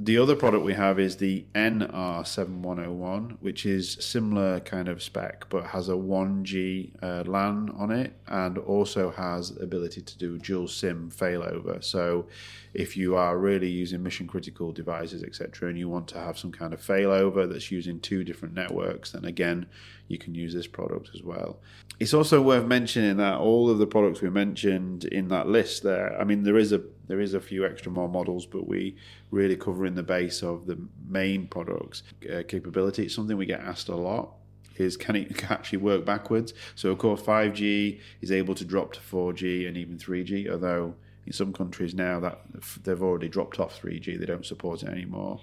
The 0.04 0.18
other 0.18 0.36
product 0.36 0.66
we 0.66 0.74
have 0.74 0.98
is 1.00 1.18
the 1.18 1.46
NR7101, 1.54 3.38
which 3.40 3.68
is 3.68 3.98
similar 4.00 4.60
kind 4.62 4.88
of 4.88 5.04
spec, 5.04 5.48
but 5.50 5.66
has 5.66 5.90
a 5.90 5.94
1G 5.94 6.94
uh, 7.04 7.24
LAN 7.28 7.70
on 7.78 7.92
it 7.92 8.16
and 8.26 8.58
also 8.58 9.12
has 9.12 9.52
ability 9.52 10.02
to 10.02 10.18
do 10.18 10.40
dual 10.40 10.68
SIM 10.68 11.12
failover. 11.12 11.84
So 11.84 12.26
if 12.74 12.98
you 12.98 13.16
are 13.16 13.38
really 13.38 13.70
using 13.70 14.02
mission 14.02 14.26
critical 14.26 14.72
devices, 14.72 15.22
etc., 15.22 15.70
and 15.70 15.78
you 15.78 15.88
want 15.88 16.08
to 16.08 16.18
have 16.18 16.36
some 16.40 16.52
kind 16.52 16.74
of 16.74 16.82
failover 16.82 17.48
that's 17.48 17.70
using 17.70 18.00
two 18.00 18.24
different 18.24 18.56
networks, 18.56 19.12
then 19.12 19.26
again, 19.26 19.68
you 20.08 20.18
can 20.18 20.34
use 20.34 20.56
this 20.56 20.66
product 20.66 21.12
as 21.14 21.22
well. 21.22 21.60
It's 22.00 22.16
also 22.16 22.42
worth 22.42 22.66
mentioning 22.66 23.18
that 23.18 23.38
all 23.38 23.70
of 23.70 23.78
the 23.78 23.86
products 23.86 24.22
we 24.22 24.32
mentioned 24.32 25.06
in 25.06 25.28
that 25.28 25.48
list 25.48 25.84
there, 25.84 26.20
I 26.20 26.24
mean, 26.24 26.42
there 26.42 26.58
is 26.58 26.72
a 26.72 26.82
there 27.12 27.20
is 27.20 27.34
a 27.34 27.42
few 27.42 27.66
extra 27.66 27.92
more 27.92 28.08
models, 28.08 28.46
but 28.46 28.66
we 28.66 28.96
really 29.32 29.58
cover 29.58 29.86
in 29.86 29.96
the 29.96 30.04
base 30.04 30.42
of 30.42 30.66
the 30.66 30.80
main 31.10 31.46
products 31.46 32.04
uh, 32.34 32.42
capability. 32.48 33.04
It's 33.04 33.16
something 33.16 33.36
we 33.36 33.46
get 33.46 33.60
asked 33.60 33.90
a 33.90 33.96
lot 33.96 34.32
is 34.78 34.96
can 34.96 35.18
it 35.18 35.44
actually 35.52 35.80
work 35.80 36.06
backwards? 36.06 36.54
So 36.76 36.90
of 36.90 37.00
course 37.00 37.22
5G 37.22 38.00
is 38.22 38.32
able 38.32 38.56
to 38.56 38.64
drop 38.64 38.94
to 38.94 39.02
4G 39.02 39.68
and 39.68 39.76
even 39.76 39.98
3G, 39.98 40.50
although 40.50 40.96
in 41.26 41.34
some 41.34 41.52
countries 41.52 41.94
now 41.94 42.22
that 42.22 42.40
they've 42.84 43.04
already 43.04 43.28
dropped 43.28 43.60
off 43.60 43.82
3G, 43.82 44.18
they 44.18 44.26
don't 44.26 44.46
support 44.46 44.82
it 44.84 44.90
anymore. 44.90 45.42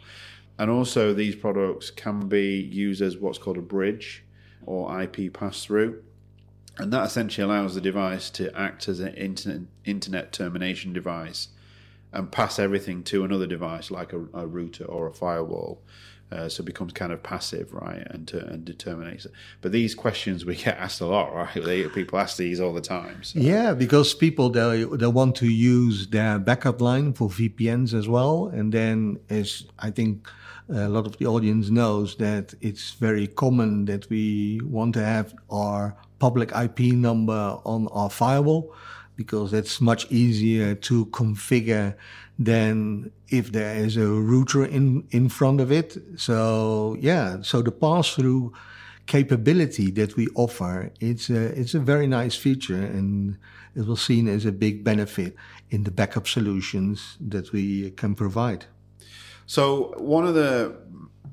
And 0.59 0.71
also 0.71 1.13
these 1.13 1.37
products 1.37 1.91
can 1.91 2.29
be 2.29 2.61
used 2.61 3.03
as 3.03 3.19
what's 3.19 3.37
called 3.37 3.59
a 3.59 3.63
bridge 3.63 4.25
or 4.65 5.03
IP 5.03 5.35
pass 5.35 5.63
through. 5.65 6.03
And 6.79 6.93
that 6.95 7.05
essentially 7.05 7.45
allows 7.45 7.75
the 7.75 7.81
device 7.83 8.31
to 8.31 8.57
act 8.59 8.89
as 8.89 9.01
an 9.01 9.15
internet, 9.15 9.63
internet 9.85 10.33
termination 10.33 10.93
device 10.93 11.49
and 12.13 12.31
pass 12.31 12.59
everything 12.59 13.03
to 13.05 13.25
another 13.25 13.47
device 13.47 13.91
like 13.91 14.13
a, 14.13 14.21
a 14.35 14.47
router 14.47 14.85
or 14.85 15.07
a 15.07 15.13
firewall. 15.13 15.83
Uh, 16.31 16.47
so 16.47 16.63
it 16.63 16.67
becomes 16.67 16.93
kind 16.93 17.11
of 17.11 17.23
passive, 17.23 17.73
right, 17.73 18.07
and 18.11 18.29
to, 18.29 18.47
and 18.49 18.63
determinates 18.63 19.25
it. 19.25 19.33
But 19.63 19.73
these 19.73 19.95
questions 19.95 20.45
we 20.45 20.57
get 20.57 20.77
asked 20.77 21.01
a 21.01 21.07
lot, 21.07 21.35
right? 21.35 21.49
They, 21.65 21.89
people 21.89 22.19
ask 22.19 22.37
these 22.37 22.61
all 22.61 22.75
the 22.75 22.83
time. 22.83 23.25
So. 23.25 23.39
Yeah, 23.39 23.73
because 23.73 24.13
people 24.13 24.51
they 24.51 24.85
they 24.85 25.07
want 25.07 25.37
to 25.37 25.49
use 25.49 26.07
their 26.09 26.39
backup 26.39 26.83
line 26.83 27.15
for 27.15 27.31
VPNs 27.31 27.95
as 27.95 28.09
well, 28.09 28.49
and 28.49 28.73
then 28.73 29.21
as 29.31 29.65
I 29.79 29.91
think 29.91 30.29
a 30.69 30.89
lot 30.89 31.07
of 31.07 31.17
the 31.17 31.27
audience 31.27 31.71
knows 31.71 32.17
that 32.17 32.55
it's 32.61 32.93
very 32.93 33.27
common 33.27 33.87
that 33.87 34.09
we 34.11 34.61
want 34.65 34.95
to 34.95 35.05
have 35.05 35.35
our 35.51 35.97
public 36.19 36.53
IP 36.55 36.93
number 36.93 37.59
on 37.65 37.89
our 37.89 38.11
firewall 38.11 38.75
because 39.19 39.53
it's 39.53 39.81
much 39.81 40.11
easier 40.13 40.77
to 40.77 41.07
configure 41.07 41.93
than 42.39 43.11
if 43.29 43.51
there 43.51 43.75
is 43.75 43.97
a 43.97 44.07
router 44.07 44.65
in, 44.65 45.05
in 45.11 45.29
front 45.29 45.61
of 45.61 45.73
it. 45.73 45.99
So 46.17 46.97
yeah, 47.01 47.39
so 47.43 47.61
the 47.61 47.73
pass 47.73 48.15
through 48.15 48.53
capability 49.07 49.91
that 49.91 50.15
we 50.17 50.29
offer, 50.37 50.93
it's 51.01 51.29
a, 51.31 51.47
it's 51.61 51.75
a 51.75 51.81
very 51.81 52.07
nice 52.07 52.37
feature 52.37 52.81
and 52.81 53.37
it 53.75 53.87
was 53.87 54.01
seen 54.01 54.29
as 54.29 54.47
a 54.47 54.53
big 54.53 54.85
benefit 54.85 55.35
in 55.71 55.83
the 55.83 55.91
backup 55.91 56.29
solutions 56.29 57.17
that 57.21 57.51
we 57.53 57.91
can 57.91 58.15
provide. 58.15 58.67
So 59.47 59.95
one 59.99 60.29
of 60.29 60.35
the 60.35 60.77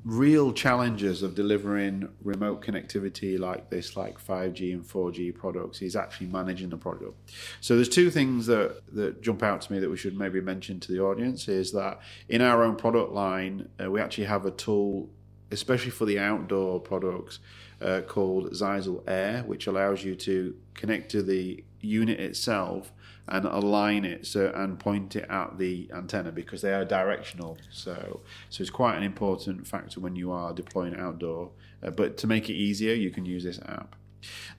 real 0.06 0.52
challenges 0.52 1.24
of 1.24 1.34
delivering 1.34 2.08
remote 2.22 2.64
connectivity 2.64 3.36
like 3.36 3.68
this, 3.70 3.96
like 3.96 4.24
5G 4.24 4.72
and 4.72 4.84
4G 4.84 5.34
products, 5.34 5.82
is 5.82 5.96
actually 5.96 6.28
managing 6.28 6.68
the 6.68 6.76
product. 6.76 7.18
So 7.60 7.74
there's 7.74 7.88
two 7.88 8.08
things 8.08 8.46
that, 8.46 8.82
that 8.94 9.20
jump 9.20 9.42
out 9.42 9.62
to 9.62 9.72
me 9.72 9.80
that 9.80 9.90
we 9.90 9.96
should 9.96 10.16
maybe 10.16 10.40
mention 10.40 10.78
to 10.78 10.92
the 10.92 11.00
audience 11.00 11.48
is 11.48 11.72
that 11.72 12.00
in 12.28 12.40
our 12.40 12.62
own 12.62 12.76
product 12.76 13.12
line, 13.12 13.68
uh, 13.82 13.90
we 13.90 14.00
actually 14.00 14.26
have 14.26 14.46
a 14.46 14.52
tool, 14.52 15.10
especially 15.50 15.90
for 15.90 16.04
the 16.04 16.20
outdoor 16.20 16.78
products, 16.78 17.40
uh, 17.80 18.02
called 18.06 18.52
Zyxel 18.52 19.02
Air, 19.08 19.42
which 19.42 19.66
allows 19.66 20.04
you 20.04 20.14
to 20.14 20.54
connect 20.74 21.10
to 21.10 21.22
the 21.22 21.64
unit 21.80 22.20
itself 22.20 22.92
and 23.28 23.44
align 23.44 24.04
it 24.04 24.26
so 24.26 24.52
and 24.54 24.78
point 24.78 25.16
it 25.16 25.26
at 25.28 25.58
the 25.58 25.90
antenna 25.92 26.30
because 26.30 26.62
they 26.62 26.72
are 26.72 26.84
directional. 26.84 27.58
So 27.70 28.20
so 28.50 28.62
it's 28.62 28.70
quite 28.70 28.96
an 28.96 29.02
important 29.02 29.66
factor 29.66 30.00
when 30.00 30.16
you 30.16 30.30
are 30.30 30.52
deploying 30.52 30.96
outdoor. 30.96 31.50
Uh, 31.82 31.90
but 31.90 32.16
to 32.18 32.26
make 32.26 32.48
it 32.48 32.54
easier, 32.54 32.94
you 32.94 33.10
can 33.10 33.26
use 33.26 33.44
this 33.44 33.60
app. 33.66 33.96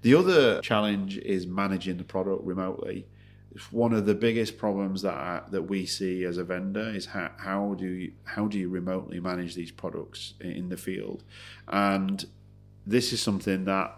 The 0.01 0.15
other 0.15 0.61
challenge 0.61 1.17
is 1.17 1.47
managing 1.47 1.97
the 1.97 2.03
product 2.03 2.43
remotely. 2.43 3.07
One 3.71 3.91
of 3.93 4.05
the 4.05 4.13
biggest 4.13 4.57
problems 4.57 5.01
that 5.01 5.15
I, 5.15 5.41
that 5.49 5.63
we 5.63 5.85
see 5.85 6.25
as 6.25 6.37
a 6.37 6.43
vendor 6.43 6.89
is 6.89 7.07
how, 7.07 7.31
how 7.37 7.73
do 7.73 7.87
you, 7.87 8.11
how 8.23 8.47
do 8.47 8.59
you 8.59 8.69
remotely 8.69 9.19
manage 9.19 9.55
these 9.55 9.71
products 9.71 10.35
in 10.39 10.69
the 10.69 10.77
field, 10.77 11.23
and 11.67 12.25
this 12.85 13.11
is 13.11 13.21
something 13.21 13.65
that 13.65 13.97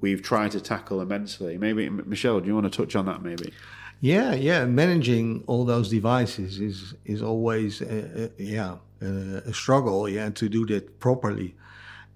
we've 0.00 0.22
tried 0.22 0.52
to 0.52 0.60
tackle 0.60 1.00
immensely. 1.00 1.58
Maybe 1.58 1.88
Michel, 1.88 2.40
do 2.40 2.46
you 2.46 2.54
want 2.54 2.70
to 2.72 2.76
touch 2.76 2.96
on 2.96 3.06
that? 3.06 3.22
Maybe. 3.22 3.52
Yeah, 4.00 4.34
yeah. 4.34 4.64
Managing 4.64 5.42
all 5.46 5.64
those 5.64 5.90
devices 5.90 6.60
is 6.60 6.94
is 7.04 7.22
always 7.22 7.80
a, 7.80 8.30
yeah 8.38 8.76
a, 9.00 9.06
a 9.46 9.52
struggle. 9.52 10.08
Yeah, 10.08 10.30
to 10.30 10.48
do 10.48 10.66
that 10.66 11.00
properly. 11.00 11.54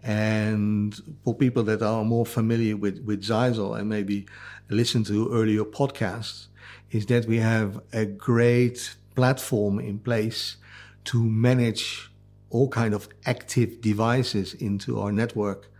And 0.05 1.01
for 1.25 1.35
people 1.35 1.63
that 1.65 1.83
are 1.83 2.05
more 2.05 2.27
familiar 2.27 2.77
with 2.77 3.03
with 3.05 3.23
Zyxel 3.23 3.79
and 3.79 3.89
maybe 3.89 4.27
listen 4.69 5.05
to 5.05 5.33
earlier 5.33 5.65
podcasts, 5.65 6.47
is 6.91 7.07
that 7.07 7.27
we 7.27 7.39
have 7.39 7.81
a 7.93 8.05
great 8.05 8.97
platform 9.15 9.79
in 9.79 9.99
place 9.99 10.57
to 11.05 11.23
manage 11.23 12.11
all 12.51 12.69
kind 12.69 12.95
of 12.95 13.09
active 13.27 13.81
devices 13.81 14.55
into 14.55 15.01
our 15.01 15.11
network 15.11 15.72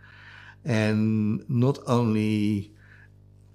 and 0.65 1.47
not 1.49 1.79
only 1.87 2.71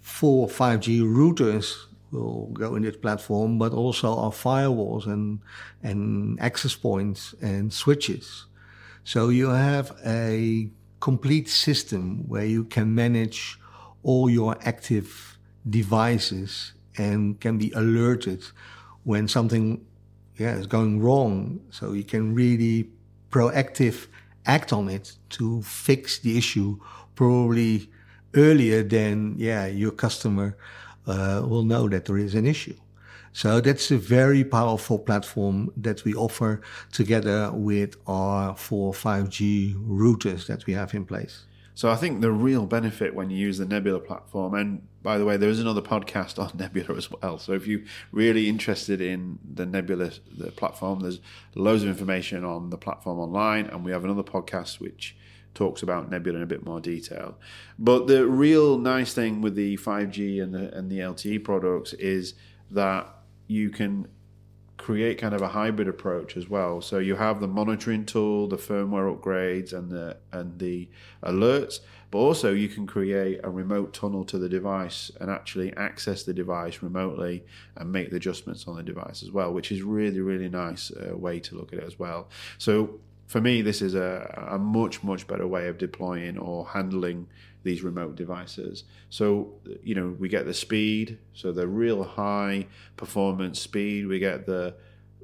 for 0.00 0.48
5G 0.48 1.02
routers 1.02 1.76
will 2.10 2.46
go 2.46 2.74
in 2.74 2.82
this 2.82 2.96
platform, 2.96 3.58
but 3.58 3.72
also 3.72 4.16
our 4.16 4.30
firewalls 4.30 5.06
and, 5.06 5.40
and 5.82 6.40
access 6.40 6.74
points 6.74 7.34
and 7.40 7.72
switches. 7.72 8.46
So 9.04 9.28
you 9.28 9.48
have 9.48 9.96
a 10.04 10.68
complete 11.00 11.48
system 11.48 12.28
where 12.28 12.44
you 12.44 12.64
can 12.64 12.94
manage 12.94 13.58
all 14.02 14.28
your 14.30 14.56
active 14.62 15.38
devices 15.68 16.72
and 16.96 17.40
can 17.40 17.58
be 17.58 17.70
alerted 17.72 18.44
when 19.04 19.28
something 19.28 19.84
yeah, 20.36 20.56
is 20.56 20.66
going 20.66 21.00
wrong. 21.00 21.60
So 21.70 21.92
you 21.92 22.04
can 22.04 22.34
really 22.34 22.90
proactive 23.30 24.06
act 24.48 24.72
on 24.72 24.88
it 24.88 25.16
to 25.30 25.62
fix 25.62 26.18
the 26.18 26.36
issue 26.38 26.78
probably 27.14 27.90
earlier 28.34 28.82
than 28.82 29.34
yeah 29.38 29.66
your 29.66 29.92
customer 29.92 30.56
uh, 31.06 31.42
will 31.44 31.64
know 31.64 31.88
that 31.88 32.04
there 32.06 32.18
is 32.18 32.34
an 32.34 32.46
issue. 32.46 32.74
So 33.32 33.60
that's 33.60 33.90
a 33.90 33.98
very 33.98 34.42
powerful 34.44 34.98
platform 34.98 35.70
that 35.76 36.04
we 36.04 36.14
offer 36.14 36.60
together 36.92 37.52
with 37.52 37.96
our 38.06 38.56
four 38.56 38.92
5G 38.92 39.74
routers 39.86 40.46
that 40.46 40.66
we 40.66 40.72
have 40.74 40.94
in 40.94 41.04
place. 41.04 41.44
So 41.78 41.92
I 41.92 41.94
think 41.94 42.22
the 42.22 42.32
real 42.32 42.66
benefit 42.66 43.14
when 43.14 43.30
you 43.30 43.36
use 43.36 43.58
the 43.58 43.64
Nebula 43.64 44.00
platform, 44.00 44.52
and 44.54 44.88
by 45.00 45.16
the 45.16 45.24
way, 45.24 45.36
there 45.36 45.48
is 45.48 45.60
another 45.60 45.80
podcast 45.80 46.36
on 46.42 46.50
Nebula 46.58 46.96
as 46.96 47.08
well. 47.08 47.38
So 47.38 47.52
if 47.52 47.68
you're 47.68 47.82
really 48.10 48.48
interested 48.48 49.00
in 49.00 49.38
the 49.54 49.64
Nebula 49.64 50.10
the 50.36 50.50
platform, 50.50 50.98
there's 50.98 51.20
loads 51.54 51.84
of 51.84 51.88
information 51.88 52.44
on 52.44 52.70
the 52.70 52.76
platform 52.76 53.20
online, 53.20 53.66
and 53.66 53.84
we 53.84 53.92
have 53.92 54.02
another 54.02 54.24
podcast 54.24 54.80
which 54.80 55.16
talks 55.54 55.80
about 55.80 56.10
Nebula 56.10 56.38
in 56.38 56.42
a 56.42 56.46
bit 56.46 56.64
more 56.64 56.80
detail. 56.80 57.38
But 57.78 58.08
the 58.08 58.26
real 58.26 58.76
nice 58.76 59.14
thing 59.14 59.40
with 59.40 59.54
the 59.54 59.76
5G 59.76 60.42
and 60.42 60.52
the 60.52 60.76
and 60.76 60.90
the 60.90 60.98
LTE 60.98 61.44
products 61.44 61.92
is 61.92 62.34
that 62.72 63.08
you 63.46 63.70
can 63.70 64.08
create 64.78 65.18
kind 65.18 65.34
of 65.34 65.42
a 65.42 65.48
hybrid 65.48 65.88
approach 65.88 66.36
as 66.36 66.48
well. 66.48 66.80
So 66.80 66.98
you 66.98 67.16
have 67.16 67.40
the 67.40 67.48
monitoring 67.48 68.06
tool, 68.06 68.48
the 68.48 68.56
firmware 68.56 69.14
upgrades, 69.14 69.72
and 69.72 69.90
the 69.90 70.16
and 70.32 70.58
the 70.58 70.88
alerts, 71.22 71.80
but 72.10 72.18
also 72.18 72.54
you 72.54 72.68
can 72.68 72.86
create 72.86 73.40
a 73.42 73.50
remote 73.50 73.92
tunnel 73.92 74.24
to 74.24 74.38
the 74.38 74.48
device 74.48 75.10
and 75.20 75.30
actually 75.30 75.76
access 75.76 76.22
the 76.22 76.32
device 76.32 76.82
remotely 76.82 77.44
and 77.76 77.92
make 77.92 78.10
the 78.10 78.16
adjustments 78.16 78.66
on 78.66 78.76
the 78.76 78.82
device 78.82 79.22
as 79.22 79.30
well, 79.30 79.52
which 79.52 79.70
is 79.70 79.82
really 79.82 80.20
really 80.20 80.48
nice 80.48 80.90
uh, 80.92 81.16
way 81.16 81.38
to 81.40 81.56
look 81.56 81.72
at 81.72 81.80
it 81.80 81.84
as 81.84 81.98
well. 81.98 82.28
So 82.56 83.00
for 83.28 83.42
me, 83.42 83.60
this 83.60 83.82
is 83.82 83.94
a, 83.94 84.48
a 84.50 84.58
much, 84.58 85.04
much 85.04 85.26
better 85.26 85.46
way 85.46 85.68
of 85.68 85.76
deploying 85.76 86.38
or 86.38 86.66
handling 86.66 87.28
these 87.62 87.82
remote 87.82 88.16
devices. 88.16 88.84
So, 89.10 89.52
you 89.82 89.94
know, 89.94 90.16
we 90.18 90.30
get 90.30 90.46
the 90.46 90.54
speed, 90.54 91.18
so 91.34 91.52
the 91.52 91.68
real 91.68 92.02
high 92.02 92.66
performance 92.96 93.60
speed, 93.60 94.06
we 94.06 94.18
get 94.18 94.46
the 94.46 94.74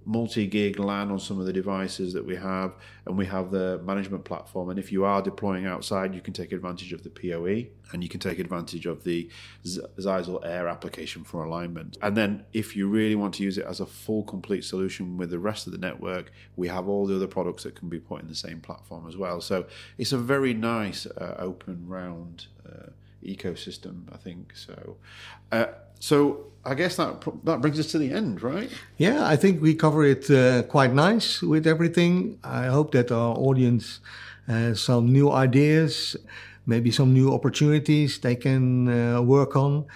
multi-gig 0.05 0.79
LAN 0.79 1.11
on 1.11 1.19
some 1.19 1.41
of 1.41 1.47
the 1.47 1.53
devices 1.53 2.13
that 2.13 2.25
we 2.25 2.37
have, 2.37 2.75
and 3.07 3.17
we 3.17 3.27
have 3.27 3.51
the 3.51 3.81
management 3.85 4.25
platform. 4.25 4.71
And 4.71 4.79
if 4.79 4.93
you 4.93 5.05
are 5.05 5.23
deploying 5.23 5.67
outside, 5.67 6.15
you 6.15 6.21
can 6.21 6.35
take 6.35 6.53
advantage 6.53 6.93
of 6.93 7.03
the 7.03 7.11
PoE, 7.11 7.67
and 7.93 8.03
you 8.03 8.09
can 8.09 8.21
take 8.21 8.39
advantage 8.39 8.87
of 8.87 9.05
the 9.05 9.31
Zyxel 9.65 10.45
Air 10.45 10.69
application 10.69 11.25
for 11.25 11.45
alignment. 11.45 11.97
And 12.03 12.17
then, 12.17 12.45
if 12.53 12.77
you 12.77 12.89
really 12.89 13.15
want 13.15 13.35
to 13.35 13.43
use 13.43 13.59
it 13.59 13.67
as 13.67 13.81
a 13.81 13.87
full, 13.87 14.23
complete 14.25 14.65
solution 14.65 15.17
with 15.17 15.31
the 15.31 15.39
rest 15.39 15.67
of 15.67 15.73
the 15.73 15.79
network, 15.79 16.33
we 16.57 16.69
have 16.69 16.89
all 16.89 17.07
the 17.07 17.17
other 17.17 17.27
products 17.27 17.63
that 17.65 17.75
can 17.75 17.89
be 17.89 17.99
put 17.99 18.21
in 18.23 18.29
the 18.29 18.35
same 18.35 18.61
platform 18.61 19.07
as 19.09 19.17
well. 19.17 19.41
So 19.41 19.67
it's 19.99 20.13
a 20.13 20.19
very 20.19 20.55
nice 20.55 21.07
uh, 21.07 21.37
open 21.39 21.87
round. 21.87 22.47
Uh, 22.67 22.91
ecosystem. 23.25 24.13
I 24.13 24.17
think 24.17 24.53
so. 24.55 24.97
Uh, 25.51 25.67
so 26.01 26.47
I 26.65 26.75
guess 26.75 26.97
that 26.97 27.25
that 27.45 27.61
brings 27.61 27.79
us 27.79 27.91
to 27.93 27.99
the 27.99 28.13
end, 28.13 28.43
right? 28.43 28.71
Yeah, 28.99 29.27
I 29.27 29.37
think 29.37 29.63
we 29.63 29.75
cover 29.75 30.05
it 30.05 30.31
uh, 30.31 30.63
quite 30.63 30.93
nice 30.93 31.43
with 31.43 31.67
everything. 31.67 32.39
I 32.43 32.67
hope 32.67 32.93
that 32.93 33.11
our 33.11 33.37
audience 33.37 34.01
has 34.47 34.81
some 34.81 35.13
new 35.13 35.31
ideas, 35.31 36.17
maybe 36.67 36.91
some 36.91 37.13
new 37.13 37.33
opportunities 37.33 38.19
they 38.19 38.37
can 38.37 38.89
uh, 38.89 39.23
work 39.23 39.57
on. 39.57 39.87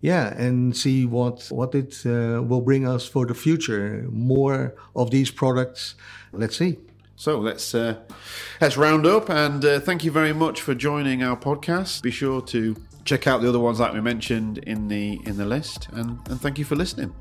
Yeah, 0.00 0.32
and 0.36 0.76
see 0.76 1.04
what 1.04 1.48
what 1.50 1.74
it 1.74 2.02
uh, 2.06 2.42
will 2.42 2.62
bring 2.62 2.86
us 2.86 3.06
for 3.06 3.26
the 3.26 3.34
future. 3.34 4.06
More 4.10 4.74
of 4.94 5.10
these 5.10 5.30
products. 5.30 5.94
Let's 6.32 6.56
see. 6.56 6.78
So 7.20 7.38
let's 7.38 7.74
uh, 7.74 7.96
let's 8.62 8.78
round 8.78 9.04
up, 9.04 9.28
and 9.28 9.62
uh, 9.62 9.78
thank 9.80 10.04
you 10.04 10.10
very 10.10 10.32
much 10.32 10.62
for 10.62 10.74
joining 10.74 11.22
our 11.22 11.36
podcast. 11.36 12.00
Be 12.00 12.10
sure 12.10 12.40
to 12.46 12.74
check 13.04 13.26
out 13.26 13.42
the 13.42 13.48
other 13.50 13.58
ones 13.58 13.78
like 13.78 13.92
we 13.92 14.00
mentioned 14.00 14.56
in 14.56 14.88
the 14.88 15.20
in 15.26 15.36
the 15.36 15.44
list, 15.44 15.88
and, 15.92 16.18
and 16.30 16.40
thank 16.40 16.58
you 16.58 16.64
for 16.64 16.76
listening. 16.76 17.14